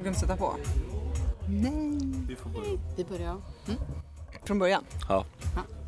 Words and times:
du 0.00 0.04
glömt 0.04 0.18
sätta 0.18 0.36
på? 0.36 0.54
Nej. 1.48 1.98
Vi 2.28 2.36
får 2.36 2.50
börja. 2.50 2.80
Vi 2.96 3.04
börjar. 3.04 3.36
Mm. 3.66 3.80
Från 4.44 4.58
början? 4.58 4.84
Ja. 5.08 5.24
Hej! 5.54 5.79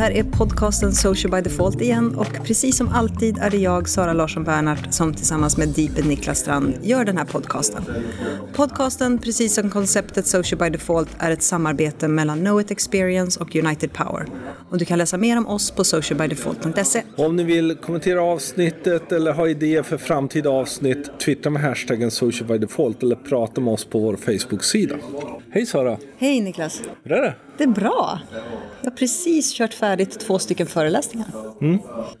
Här 0.00 0.10
är 0.10 0.22
podcasten 0.22 0.92
Social 0.92 1.30
by 1.30 1.40
Default 1.40 1.80
igen 1.80 2.14
och 2.14 2.44
precis 2.44 2.76
som 2.76 2.88
alltid 2.88 3.38
är 3.38 3.50
det 3.50 3.56
jag, 3.56 3.88
Sara 3.88 4.12
Larsson 4.12 4.44
Bernhardt, 4.44 4.94
som 4.94 5.14
tillsammans 5.14 5.56
med 5.56 5.68
Deeped 5.68 6.06
Niklas 6.06 6.38
Strand 6.38 6.74
gör 6.82 7.04
den 7.04 7.16
här 7.16 7.24
podcasten. 7.24 7.84
Podcasten, 8.52 9.18
precis 9.18 9.54
som 9.54 9.70
konceptet 9.70 10.26
Social 10.26 10.58
by 10.58 10.70
Default, 10.70 11.08
är 11.18 11.30
ett 11.30 11.42
samarbete 11.42 12.08
mellan 12.08 12.38
Know 12.38 12.60
It 12.60 12.70
Experience 12.70 13.40
och 13.40 13.56
United 13.56 13.92
Power. 13.92 14.26
Och 14.70 14.78
du 14.78 14.84
kan 14.84 14.98
läsa 14.98 15.16
mer 15.16 15.38
om 15.38 15.46
oss 15.46 15.70
på 15.70 15.84
socialbydefault.se. 15.84 17.02
Om 17.16 17.36
ni 17.36 17.44
vill 17.44 17.76
kommentera 17.76 18.22
avsnittet 18.22 19.12
eller 19.12 19.32
ha 19.32 19.48
idéer 19.48 19.82
för 19.82 19.98
framtida 19.98 20.50
avsnitt, 20.50 21.18
twittra 21.18 21.50
med 21.50 21.62
hashtaggen 21.62 22.10
socialbydefault 22.10 23.02
eller 23.02 23.16
prata 23.16 23.60
med 23.60 23.72
oss 23.74 23.84
på 23.84 23.98
vår 23.98 24.16
Facebook-sida. 24.16 24.96
Hej 25.50 25.66
Sara! 25.66 25.98
Hej 26.18 26.40
Niklas! 26.40 26.82
Hur 27.04 27.12
är 27.12 27.22
det? 27.22 27.34
Det 27.58 27.64
är 27.64 27.68
bra. 27.68 28.20
Jag 28.82 28.90
har 28.90 28.96
precis 28.96 29.52
kört 29.54 29.74
färdigt 29.74 30.20
två 30.20 30.38
stycken 30.38 30.66
föreläsningar. 30.66 31.28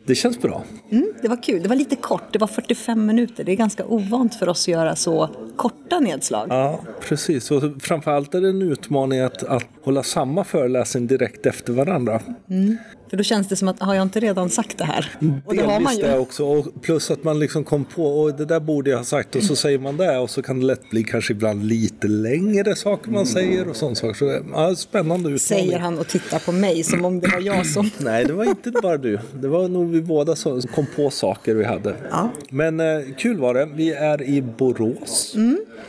Det 0.04 0.14
känns 0.14 0.40
bra. 0.40 0.64
Mm, 0.90 1.12
det 1.22 1.28
var 1.28 1.42
kul. 1.42 1.62
Det 1.62 1.68
var 1.68 1.76
lite 1.76 1.96
kort. 1.96 2.32
Det 2.32 2.38
var 2.38 2.46
45 2.46 3.06
minuter. 3.06 3.44
Det 3.44 3.52
är 3.52 3.56
ganska 3.56 3.84
ovant 3.84 4.34
för 4.34 4.48
oss 4.48 4.64
att 4.64 4.68
göra 4.68 4.96
så 4.96 5.28
korta 5.56 6.00
nedslag. 6.00 6.46
Ja, 6.50 6.80
precis. 7.00 7.50
Och 7.50 7.62
framförallt 7.82 8.34
är 8.34 8.40
det 8.40 8.48
en 8.48 8.62
utmaning 8.62 9.20
att, 9.20 9.42
att 9.42 9.66
hålla 9.82 10.02
samma 10.02 10.44
föreläsning 10.44 11.06
direkt 11.06 11.46
efter 11.46 11.72
varandra. 11.72 12.20
Mm. 12.50 12.76
För 13.10 13.16
då 13.16 13.22
känns 13.22 13.48
det 13.48 13.56
som 13.56 13.68
att, 13.68 13.80
har 13.80 13.94
jag 13.94 14.02
inte 14.02 14.20
redan 14.20 14.50
sagt 14.50 14.78
det 14.78 14.84
här? 14.84 15.10
Och 15.44 15.54
det 15.54 15.62
har 15.62 15.80
man 15.80 15.94
Delvis 15.94 15.98
det 16.00 16.12
ju. 16.12 16.18
också. 16.18 16.44
Och 16.44 16.82
plus 16.82 17.10
att 17.10 17.24
man 17.24 17.38
liksom 17.38 17.64
kom 17.64 17.84
på, 17.84 18.04
och 18.04 18.34
det 18.34 18.44
där 18.44 18.60
borde 18.60 18.90
jag 18.90 18.96
ha 18.98 19.04
sagt 19.04 19.36
och 19.36 19.42
så 19.42 19.56
säger 19.56 19.78
man 19.78 19.96
det 19.96 20.18
och 20.18 20.30
så 20.30 20.42
kan 20.42 20.60
det 20.60 20.66
lätt 20.66 20.90
bli 20.90 21.04
kanske 21.04 21.32
ibland 21.32 21.64
lite 21.64 22.08
längre 22.08 22.76
saker 22.76 23.10
man 23.10 23.26
säger 23.26 23.68
och 23.68 23.76
sånt 23.76 23.98
saker. 23.98 24.14
Så 24.14 24.40
ja, 24.52 24.74
spännande 24.74 25.30
utmaning. 25.30 25.38
Säger 25.38 25.78
han 25.78 25.98
och 25.98 26.08
tittar 26.08 26.38
på 26.38 26.52
mig 26.52 26.82
som 26.84 27.04
om 27.04 27.20
det 27.20 27.28
var 27.28 27.40
jag 27.40 27.66
som... 27.66 27.90
Nej, 27.98 28.24
det 28.24 28.32
var 28.32 28.44
inte 28.44 28.70
bara 28.70 28.96
du. 28.96 29.18
Det 29.34 29.48
var 29.48 29.68
nog 29.68 29.90
vi 29.90 30.02
båda 30.02 30.36
som 30.36 30.62
kom 30.62 30.86
på 30.96 31.10
saker 31.10 31.54
vi 31.54 31.64
hade. 31.64 31.94
Ja. 32.10 32.30
Men 32.50 32.80
eh, 32.80 32.86
kul 33.18 33.38
var 33.38 33.54
det. 33.54 33.68
Vi 33.74 33.92
är 33.92 34.22
i 34.22 34.42
Borås. 34.42 35.36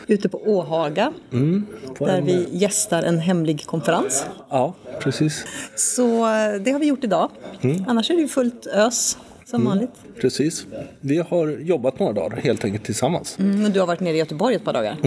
Ute 0.08 0.30
på 0.30 0.42
Åhaga, 0.46 1.14
På 1.98 2.06
där 2.06 2.18
en, 2.18 2.26
vi 2.26 2.48
gästar 2.52 3.04
en 3.04 3.20
hemlig 3.20 3.66
konferens. 3.66 4.26
Ja, 4.50 4.74
precis. 5.00 5.46
Så 5.76 6.16
eh, 6.18 6.62
det 6.62 6.72
har 6.72 6.80
vi 6.80 6.86
gjort 6.86 7.04
idag. 7.04 7.11
Annars 7.88 8.10
är 8.12 8.16
det 8.16 8.22
ju 8.22 8.28
fullt 8.28 8.66
ös, 8.68 9.18
som 9.46 9.66
vanligt. 9.66 9.90
Precis. 10.22 10.66
Vi 11.00 11.18
har 11.18 11.48
jobbat 11.48 12.00
några 12.00 12.14
dagar 12.14 12.38
helt 12.38 12.66
enkelt 12.66 12.84
tillsammans. 12.86 13.40
Mm, 13.40 13.72
du 13.72 13.80
har 13.80 13.88
varit 13.88 14.00
nere 14.00 14.16
i 14.16 14.18
Göteborg 14.18 14.56
ett 14.56 14.64
par 14.64 14.74
dagar. 14.74 14.98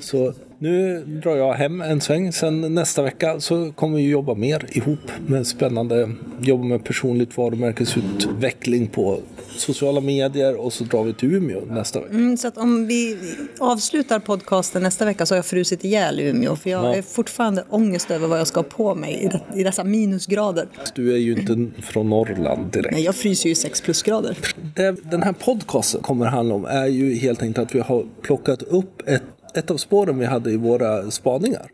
Så 0.00 0.34
nu 0.58 1.04
drar 1.22 1.36
jag 1.36 1.52
hem 1.54 1.80
en 1.80 2.00
sväng. 2.00 2.32
Sen 2.32 2.74
nästa 2.74 3.02
vecka 3.02 3.40
så 3.40 3.72
kommer 3.72 3.96
vi 3.96 4.08
jobba 4.08 4.34
mer 4.34 4.66
ihop 4.72 4.98
med 5.26 5.46
spännande, 5.46 6.10
jobba 6.40 6.64
med 6.64 6.84
personligt 6.84 7.36
varumärkesutveckling 7.36 8.86
på 8.86 9.20
sociala 9.56 10.00
medier 10.00 10.56
och 10.60 10.72
så 10.72 10.84
drar 10.84 11.04
vi 11.04 11.14
till 11.14 11.34
Umeå 11.34 11.60
nästa 11.70 12.00
vecka. 12.00 12.12
Mm, 12.14 12.36
så 12.36 12.48
att 12.48 12.58
om 12.58 12.86
vi 12.86 13.16
avslutar 13.58 14.18
podcasten 14.18 14.82
nästa 14.82 15.04
vecka 15.04 15.26
så 15.26 15.34
har 15.34 15.36
jag 15.38 15.46
frusit 15.46 15.84
ihjäl 15.84 16.20
i 16.20 16.28
Umeå. 16.28 16.56
För 16.56 16.70
jag 16.70 16.84
Ja. 16.84 16.94
är 16.94 17.02
fortfarande 17.02 17.64
ångest 17.70 18.10
över 18.10 18.28
vad 18.28 18.38
jag 18.40 18.46
ska 18.46 18.60
ha 18.60 18.64
på 18.64 18.94
mig 18.94 19.30
i, 19.54 19.60
i 19.60 19.64
dessa 19.64 19.84
minusgrader. 19.84 20.66
Du 20.94 21.12
är 21.12 21.18
ju 21.18 21.32
inte 21.32 21.82
från 21.82 22.10
Norrland 22.10 22.72
direkt. 22.72 22.92
Nej, 22.92 23.02
jag 23.04 23.14
fryser 23.14 23.48
ju 23.48 23.54
6 23.54 23.80
plusgrader. 23.80 24.38
Det 24.74 24.96
den 25.10 25.22
här 25.22 25.32
podcasten 25.32 26.00
kommer 26.02 26.26
handla 26.26 26.54
om 26.54 26.64
är 26.64 26.86
ju 26.86 27.14
helt 27.14 27.42
enkelt 27.42 27.66
att 27.68 27.74
vi 27.74 27.80
har 27.80 28.04
plockat 28.22 28.62
upp 28.62 29.02
ett, 29.08 29.22
ett 29.54 29.70
av 29.70 29.76
spåren 29.76 30.18
vi 30.18 30.26
hade 30.26 30.50
i 30.50 30.56
våra 30.56 31.10
spaningar. 31.10 31.70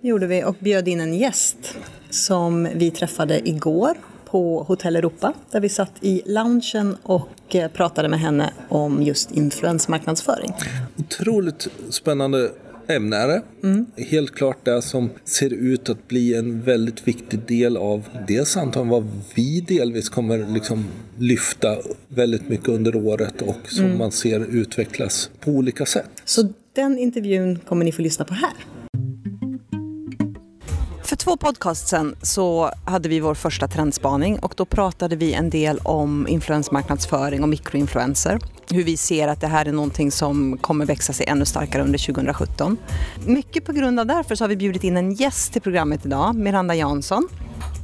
Det 0.00 0.08
gjorde 0.08 0.26
vi 0.26 0.44
och 0.44 0.56
bjöd 0.58 0.88
in 0.88 1.00
en 1.00 1.14
gäst 1.14 1.76
som 2.10 2.68
vi 2.74 2.90
träffade 2.90 3.48
igår 3.48 3.96
på 4.24 4.62
Hotell 4.62 4.96
Europa 4.96 5.32
där 5.50 5.60
vi 5.60 5.68
satt 5.68 5.92
i 6.00 6.22
loungen 6.26 6.96
och 7.02 7.28
eh, 7.48 7.70
pratade 7.70 8.08
med 8.08 8.20
henne 8.20 8.52
om 8.68 9.02
just 9.02 9.30
influensmarknadsföring. 9.30 10.52
Otroligt 10.98 11.68
spännande 11.90 12.50
ämne 12.88 13.26
det. 13.26 13.42
Helt 14.02 14.34
klart 14.34 14.64
det 14.64 14.82
som 14.82 15.10
ser 15.24 15.52
ut 15.52 15.88
att 15.88 16.08
bli 16.08 16.34
en 16.34 16.62
väldigt 16.62 17.08
viktig 17.08 17.38
del 17.46 17.76
av 17.76 18.08
dels 18.28 18.56
antagligen 18.56 18.88
vad 18.88 19.10
vi 19.34 19.60
delvis 19.60 20.08
kommer 20.08 20.46
liksom 20.54 20.84
lyfta 21.18 21.76
väldigt 22.08 22.48
mycket 22.48 22.68
under 22.68 22.96
året 22.96 23.42
och 23.42 23.58
som 23.64 23.98
man 23.98 24.12
ser 24.12 24.40
utvecklas 24.40 25.30
på 25.40 25.50
olika 25.50 25.86
sätt. 25.86 26.10
Så 26.24 26.48
den 26.72 26.98
intervjun 26.98 27.58
kommer 27.58 27.84
ni 27.84 27.92
få 27.92 28.02
lyssna 28.02 28.24
på 28.24 28.34
här. 28.34 28.52
För 31.04 31.16
två 31.16 31.36
podcast 31.36 31.88
sen 31.88 32.16
så 32.22 32.70
hade 32.84 33.08
vi 33.08 33.20
vår 33.20 33.34
första 33.34 33.68
trendspaning 33.68 34.38
och 34.38 34.54
då 34.56 34.64
pratade 34.64 35.16
vi 35.16 35.32
en 35.32 35.50
del 35.50 35.78
om 35.78 36.28
influensmarknadsföring 36.28 37.42
och 37.42 37.48
mikroinfluenser. 37.48 38.38
Hur 38.70 38.84
vi 38.84 38.96
ser 38.96 39.28
att 39.28 39.40
det 39.40 39.46
här 39.46 39.66
är 39.66 39.72
någonting 39.72 40.10
som 40.10 40.58
kommer 40.58 40.86
växa 40.86 41.12
sig 41.12 41.26
ännu 41.26 41.44
starkare 41.44 41.82
under 41.82 41.98
2017. 41.98 42.76
Mycket 43.26 43.64
på 43.64 43.72
grund 43.72 44.00
av 44.00 44.06
därför 44.06 44.34
så 44.34 44.44
har 44.44 44.48
vi 44.48 44.56
bjudit 44.56 44.84
in 44.84 44.96
en 44.96 45.14
gäst 45.14 45.52
till 45.52 45.62
programmet 45.62 46.06
idag, 46.06 46.34
Miranda 46.34 46.74
Jansson 46.74 47.28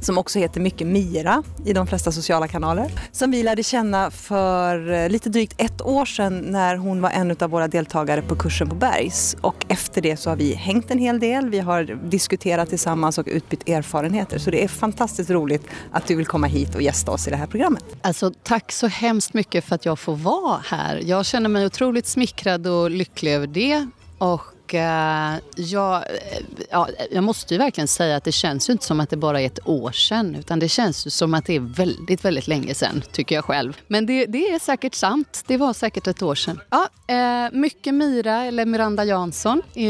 som 0.01 0.17
också 0.17 0.39
heter 0.39 0.61
mycket 0.61 0.87
Mira 0.87 1.43
i 1.65 1.73
de 1.73 1.87
flesta 1.87 2.11
sociala 2.11 2.47
kanaler. 2.47 2.91
Som 3.11 3.31
vi 3.31 3.43
lärde 3.43 3.63
känna 3.63 4.11
för 4.11 4.91
eh, 4.91 5.09
lite 5.09 5.29
drygt 5.29 5.53
ett 5.57 5.81
år 5.81 6.05
sedan 6.05 6.39
när 6.39 6.75
hon 6.75 7.01
var 7.01 7.09
en 7.09 7.35
av 7.39 7.49
våra 7.49 7.67
deltagare 7.67 8.21
på 8.21 8.35
kursen 8.35 8.69
på 8.69 8.75
Bergs. 8.75 9.35
Och 9.41 9.65
efter 9.67 10.01
det 10.01 10.17
så 10.17 10.29
har 10.29 10.37
vi 10.37 10.53
hängt 10.53 10.91
en 10.91 10.99
hel 10.99 11.19
del, 11.19 11.49
vi 11.49 11.59
har 11.59 11.83
diskuterat 12.09 12.69
tillsammans 12.69 13.17
och 13.17 13.27
utbytt 13.27 13.69
erfarenheter. 13.69 14.39
Så 14.39 14.51
det 14.51 14.63
är 14.63 14.67
fantastiskt 14.67 15.29
roligt 15.29 15.63
att 15.91 16.07
du 16.07 16.15
vill 16.15 16.25
komma 16.25 16.47
hit 16.47 16.75
och 16.75 16.81
gästa 16.81 17.11
oss 17.11 17.27
i 17.27 17.29
det 17.29 17.37
här 17.37 17.47
programmet. 17.47 17.83
Alltså, 18.01 18.31
tack 18.43 18.71
så 18.71 18.87
hemskt 18.87 19.33
mycket 19.33 19.65
för 19.65 19.75
att 19.75 19.85
jag 19.85 19.99
får 19.99 20.15
vara 20.15 20.59
här. 20.65 21.01
Jag 21.05 21.25
känner 21.25 21.49
mig 21.49 21.65
otroligt 21.65 22.07
smickrad 22.07 22.67
och 22.67 22.91
lycklig 22.91 23.33
över 23.33 23.47
det. 23.47 23.87
Och 24.17 24.41
eh, 24.73 25.39
jag, 25.55 25.95
eh, 25.95 26.43
ja, 26.69 26.87
jag 27.11 27.23
måste 27.23 27.53
ju 27.53 27.57
verkligen 27.57 27.87
säga 27.87 28.15
att 28.15 28.23
det 28.23 28.31
känns 28.31 28.69
ju 28.69 28.71
inte 28.71 28.85
som 28.85 28.99
att 28.99 29.09
det 29.09 29.17
bara 29.17 29.41
är 29.41 29.45
ett 29.45 29.67
år 29.67 29.91
sedan. 29.91 30.35
Utan 30.35 30.59
det 30.59 30.69
känns 30.69 31.07
ju 31.07 31.09
som 31.09 31.33
att 31.33 31.45
det 31.45 31.55
är 31.55 31.59
väldigt, 31.59 32.25
väldigt 32.25 32.47
länge 32.47 32.73
sedan, 32.73 33.03
tycker 33.11 33.35
jag 33.35 33.45
själv. 33.45 33.77
Men 33.87 34.05
det, 34.05 34.25
det 34.25 34.49
är 34.49 34.59
säkert 34.59 34.95
sant. 34.95 35.43
Det 35.47 35.57
var 35.57 35.73
säkert 35.73 36.07
ett 36.07 36.21
år 36.21 36.35
sedan. 36.35 36.59
Ja, 36.69 36.89
eh, 37.07 37.51
mycket 37.51 37.93
Mira, 37.93 38.45
eller 38.45 38.65
Miranda 38.65 39.05
Jansson, 39.05 39.61
eh, 39.75 39.83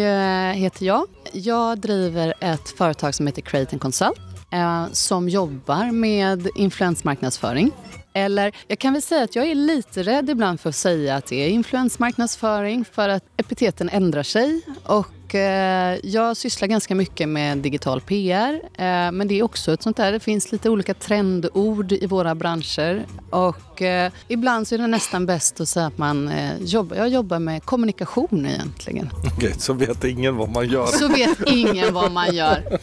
heter 0.53 0.85
jag. 0.85 1.07
Jag 1.33 1.79
driver 1.79 2.33
ett 2.39 2.69
företag 2.77 3.15
som 3.15 3.27
heter 3.27 3.41
Create 3.41 3.75
and 3.75 3.81
Consult 3.81 4.19
eh, 4.51 4.85
som 4.91 5.29
jobbar 5.29 5.91
med 5.91 6.47
influensmarknadsföring. 6.55 7.71
Eller 8.13 8.55
jag 8.67 8.79
kan 8.79 8.93
väl 8.93 9.01
säga 9.01 9.23
att 9.23 9.35
jag 9.35 9.47
är 9.47 9.55
lite 9.55 10.03
rädd 10.03 10.29
ibland 10.29 10.59
för 10.59 10.69
att 10.69 10.75
säga 10.75 11.15
att 11.15 11.25
det 11.25 11.35
är 11.35 11.49
influensmarknadsföring 11.49 12.85
för 12.85 13.09
att 13.09 13.23
epiteten 13.37 13.89
ändrar 13.89 14.23
sig. 14.23 14.61
Och 14.85 15.07
eh, 15.35 15.97
jag 16.03 16.37
sysslar 16.37 16.67
ganska 16.67 16.95
mycket 16.95 17.29
med 17.29 17.57
digital 17.57 18.01
PR. 18.01 18.53
Eh, 18.77 19.11
men 19.11 19.27
det 19.27 19.39
är 19.39 19.43
också 19.43 19.73
ett 19.73 19.83
sånt 19.83 19.97
där, 19.97 20.11
det 20.11 20.19
finns 20.19 20.51
lite 20.51 20.69
olika 20.69 20.93
trendord 20.93 21.91
i 21.91 22.05
våra 22.05 22.35
branscher. 22.35 23.05
Och 23.29 23.81
eh, 23.81 24.11
ibland 24.27 24.67
så 24.67 24.75
är 24.75 24.79
det 24.79 24.87
nästan 24.87 25.25
bäst 25.25 25.61
att 25.61 25.69
säga 25.69 25.85
att 25.85 25.97
man 25.97 26.31
jobbar, 26.59 26.95
jag 26.97 27.09
jobbar 27.09 27.39
med 27.39 27.63
kommunikation 27.65 28.45
egentligen. 28.45 29.09
Okej, 29.37 29.53
så 29.57 29.73
vet 29.73 30.03
ingen 30.03 30.35
vad 30.37 30.49
man 30.49 30.67
gör. 30.69 30.85
Så 30.85 31.07
vet 31.07 31.37
ingen 31.47 31.93
vad 31.93 32.11
man 32.11 32.35
gör. 32.35 32.79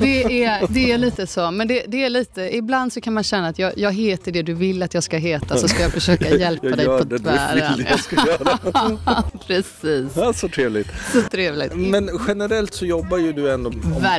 Det 0.00 0.44
är, 0.44 0.66
det 0.68 0.92
är 0.92 0.98
lite 0.98 1.26
så. 1.26 1.50
Men 1.50 1.68
det, 1.68 1.84
det 1.88 2.04
är 2.04 2.10
lite, 2.10 2.56
ibland 2.56 2.92
så 2.92 3.00
kan 3.00 3.14
man 3.14 3.24
känna 3.24 3.48
att 3.48 3.58
jag, 3.58 3.72
jag 3.78 3.92
heter 3.92 4.32
det 4.32 4.42
du 4.42 4.54
vill 4.54 4.82
att 4.82 4.94
jag 4.94 5.02
ska 5.02 5.16
heta 5.16 5.56
så 5.56 5.68
ska 5.68 5.82
jag 5.82 5.92
försöka 5.92 6.28
hjälpa 6.36 6.66
Jag 6.66 6.76
dig 6.76 6.86
gör 6.86 6.98
på 6.98 7.04
det 7.04 7.18
du 7.18 7.24
tvären. 7.24 7.76
vill 7.76 7.86
jag 7.90 8.00
ska 8.00 8.16
göra. 8.16 8.58
Precis, 9.46 10.12
Ja, 10.16 10.32
så 10.32 10.48
trevligt. 10.48 10.88
så 11.12 11.22
trevligt. 11.22 11.74
Men 11.90 12.10
generellt 12.28 12.74
så 12.74 12.86
jobbar 12.86 13.18
ju 13.18 13.32
du 13.32 13.52
ändå 13.52 13.72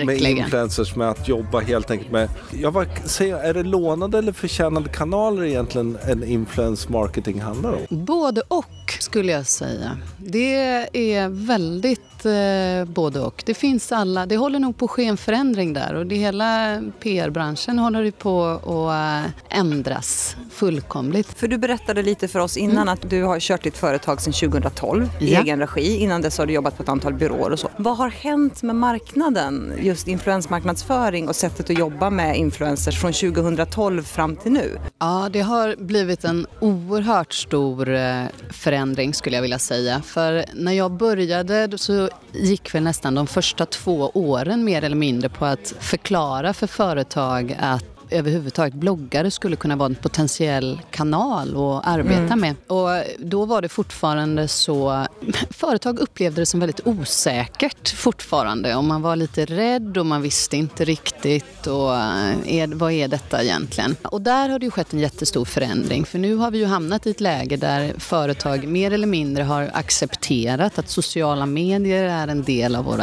med 0.05 0.21
influencers 0.21 0.95
med 0.95 1.09
att 1.09 1.27
jobba 1.27 1.59
helt 1.59 1.91
enkelt 1.91 2.11
med, 2.11 2.29
jag 2.51 2.71
vad 2.71 2.87
säger, 3.05 3.35
är 3.35 3.53
det 3.53 3.63
lånade 3.63 4.17
eller 4.17 4.31
förtjänade 4.31 4.89
kanaler 4.89 5.43
egentligen 5.43 5.97
en 6.07 6.23
influence 6.23 6.91
marketing 6.91 7.41
handlar 7.41 7.71
om? 7.73 8.05
Både 8.05 8.41
och 8.47 8.65
skulle 8.99 9.31
jag 9.31 9.45
säga. 9.45 9.97
Det 10.17 10.55
är 10.93 11.29
väldigt 11.47 12.08
eh, 12.25 12.85
både 12.85 13.19
och. 13.19 13.43
Det 13.45 13.53
finns 13.53 13.91
alla, 13.91 14.25
det 14.25 14.37
håller 14.37 14.59
nog 14.59 14.77
på 14.77 14.85
att 14.85 14.91
ske 14.91 15.05
en 15.05 15.17
förändring 15.17 15.73
där 15.73 15.93
och 15.93 16.05
det 16.05 16.15
hela 16.15 16.81
PR-branschen 16.99 17.79
håller 17.79 18.11
på 18.11 18.45
att 18.45 19.25
eh, 19.25 19.59
ändras 19.59 20.35
fullkomligt. 20.51 21.27
För 21.39 21.47
du 21.47 21.57
berättade 21.57 22.03
lite 22.03 22.27
för 22.27 22.39
oss 22.39 22.57
innan 22.57 22.77
mm. 22.77 22.89
att 22.89 23.09
du 23.09 23.23
har 23.23 23.39
kört 23.39 23.63
ditt 23.63 23.77
företag 23.77 24.21
sedan 24.21 24.33
2012 24.33 25.09
i 25.19 25.33
ja. 25.33 25.41
egen 25.41 25.59
regi. 25.59 25.97
Innan 25.97 26.21
dess 26.21 26.37
har 26.37 26.45
du 26.45 26.53
jobbat 26.53 26.77
på 26.77 26.83
ett 26.83 26.89
antal 26.89 27.13
byråer 27.13 27.51
och 27.51 27.59
så. 27.59 27.69
Vad 27.77 27.97
har 27.97 28.09
hänt 28.09 28.63
med 28.63 28.75
marknaden, 28.75 29.73
just 29.81 30.07
influensmarknadsföring 30.07 31.27
och 31.27 31.35
sättet 31.35 31.69
att 31.69 31.77
jobba 31.77 32.09
med 32.09 32.37
influencers 32.37 32.99
från 32.99 33.13
2012 33.13 34.03
fram 34.03 34.35
till 34.35 34.51
nu? 34.51 34.77
Ja, 34.99 35.29
det 35.31 35.41
har 35.41 35.75
blivit 35.75 36.23
en 36.23 36.47
oerhört 36.59 37.33
stor 37.33 37.89
eh, 37.89 38.23
förändring 38.49 39.13
skulle 39.13 39.35
jag 39.35 39.41
vilja 39.41 39.59
säga. 39.59 40.01
För 40.01 40.45
när 40.53 40.71
jag 40.71 40.91
började 40.91 41.77
så 41.77 42.08
gick 42.31 42.75
väl 42.75 42.83
nästan 42.83 43.15
de 43.15 43.27
första 43.27 43.65
två 43.65 44.11
åren 44.13 44.63
mer 44.63 44.83
eller 44.83 44.95
mindre 44.95 45.29
på 45.29 45.45
att 45.45 45.73
förklara 45.79 46.53
för 46.53 46.67
företag 46.67 47.57
att 47.59 47.98
överhuvudtaget 48.09 48.73
bloggare 48.73 49.31
skulle 49.31 49.55
kunna 49.55 49.75
vara 49.75 49.85
en 49.85 49.95
potentiell 49.95 50.81
kanal 50.91 51.49
att 51.49 51.87
arbeta 51.87 52.33
mm. 52.33 52.39
med. 52.39 52.55
Och 52.67 52.89
då 53.19 53.45
var 53.45 53.61
det 53.61 53.69
fortfarande 53.69 54.47
så... 54.47 55.05
Företag 55.49 55.99
upplevde 55.99 56.41
det 56.41 56.45
som 56.45 56.59
väldigt 56.59 56.87
osäkert 56.87 57.89
fortfarande. 57.89 58.75
Och 58.75 58.83
man 58.83 59.01
var 59.01 59.15
lite 59.15 59.45
rädd 59.45 59.97
och 59.97 60.05
man 60.05 60.21
visste 60.21 60.57
inte 60.57 60.85
riktigt 60.85 61.67
och 61.67 61.95
eh, 61.95 62.53
är, 62.53 62.67
vad 62.67 62.91
är 62.91 63.07
detta 63.07 63.43
egentligen? 63.43 63.95
Och 64.03 64.21
där 64.21 64.49
har 64.49 64.59
det 64.59 64.65
ju 64.65 64.71
skett 64.71 64.93
en 64.93 64.99
jättestor 64.99 65.45
förändring. 65.45 66.05
För 66.05 66.19
nu 66.19 66.35
har 66.35 66.51
vi 66.51 66.57
ju 66.57 66.65
hamnat 66.65 67.07
i 67.07 67.09
ett 67.09 67.21
läge 67.21 67.57
där 67.57 67.93
företag 67.97 68.67
mer 68.67 68.93
eller 68.93 69.07
mindre 69.07 69.43
har 69.43 69.69
accepterat 69.73 70.79
att 70.79 70.89
sociala 70.89 71.45
medier 71.45 72.03
är 72.03 72.27
en 72.27 72.43
del 72.43 72.75
av 72.75 72.85
vårt 72.85 72.99